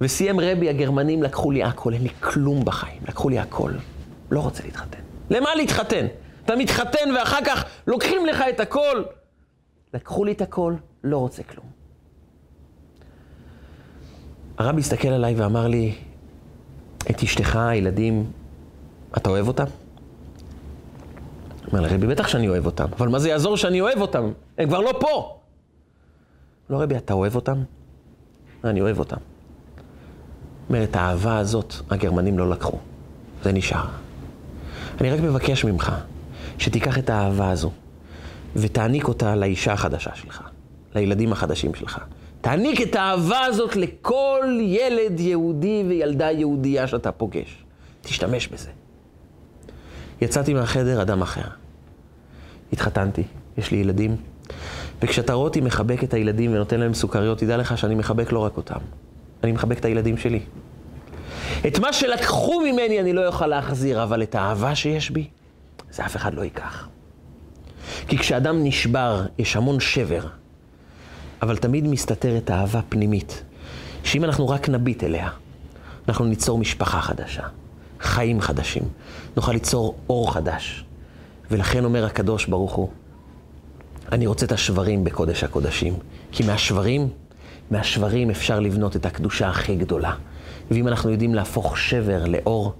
[0.00, 3.72] וסיים רבי, הגרמנים לקחו לי הכל, אין לי כלום בחיים, לקחו לי הכל.
[4.30, 4.98] לא רוצה להתחתן.
[5.30, 6.06] למה להתחתן?
[6.44, 9.02] אתה מתחתן ואחר כך לוקחים לך את הכל.
[9.94, 10.74] לקחו לי את הכל,
[11.04, 11.66] לא רוצה כלום.
[14.58, 15.94] הרבי הסתכל עליי ואמר לי,
[17.10, 18.41] את אשתך, הילדים,
[19.16, 19.64] אתה אוהב אותם?
[21.66, 24.32] אומר לרבי, בטח שאני אוהב אותם, אבל מה זה יעזור שאני אוהב אותם?
[24.58, 25.38] הם כבר לא פה.
[26.70, 27.62] לא, רבי, אתה אוהב אותם?
[28.64, 29.16] אני אוהב אותם.
[30.68, 32.78] אומר, את האהבה הזאת הגרמנים לא לקחו.
[33.42, 33.84] זה נשאר.
[35.00, 35.92] אני רק מבקש ממך
[36.58, 37.70] שתיקח את האהבה הזו
[38.56, 40.42] ותעניק אותה לאישה החדשה שלך,
[40.94, 41.98] לילדים החדשים שלך.
[42.40, 47.64] תעניק את האהבה הזאת לכל ילד יהודי וילדה יהודייה שאתה פוגש.
[48.02, 48.70] תשתמש בזה.
[50.22, 51.44] יצאתי מהחדר אדם אחר.
[52.72, 53.22] התחתנתי,
[53.58, 54.16] יש לי ילדים,
[55.02, 58.56] וכשאתה רואה אותי מחבק את הילדים ונותן להם סוכריות, תדע לך שאני מחבק לא רק
[58.56, 58.78] אותם,
[59.44, 60.40] אני מחבק את הילדים שלי.
[61.66, 65.28] את מה שלקחו ממני אני לא אוכל להחזיר, אבל את האהבה שיש בי,
[65.90, 66.88] זה אף אחד לא ייקח.
[68.08, 70.26] כי כשאדם נשבר, יש המון שבר,
[71.42, 73.42] אבל תמיד מסתתרת אהבה פנימית,
[74.04, 75.28] שאם אנחנו רק נביט אליה,
[76.08, 77.42] אנחנו ניצור משפחה חדשה,
[78.00, 78.82] חיים חדשים,
[79.36, 80.84] נוכל ליצור אור חדש.
[81.50, 82.88] ולכן אומר הקדוש ברוך הוא,
[84.12, 85.94] אני רוצה את השברים בקודש הקודשים,
[86.32, 87.08] כי מהשברים,
[87.70, 90.14] מהשברים אפשר לבנות את הקדושה הכי גדולה.
[90.70, 92.72] ואם אנחנו יודעים להפוך שבר לאור,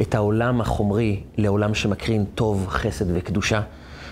[0.00, 3.60] את העולם החומרי לעולם שמקרין טוב, חסד וקדושה,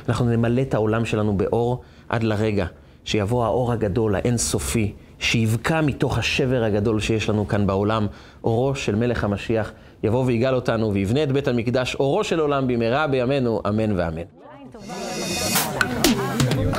[0.09, 2.67] אנחנו נמלא את העולם שלנו באור עד לרגע
[3.05, 8.07] שיבוא האור הגדול, האינסופי, שיבקע מתוך השבר הגדול שיש לנו כאן בעולם,
[8.45, 9.73] אורו של מלך המשיח,
[10.03, 14.23] יבוא ויגאל אותנו ויבנה את בית המקדש, אורו של עולם במהרה בימינו, אמן ואמן.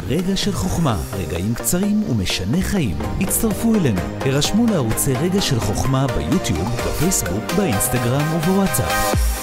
[0.07, 2.95] רגע של חוכמה, רגעים קצרים ומשנה חיים.
[3.21, 9.38] הצטרפו אלינו, הרשמו לערוצי רגע של חוכמה ביוטיוב, בפייסבוק, באינסטגרם ובוואטסאפ.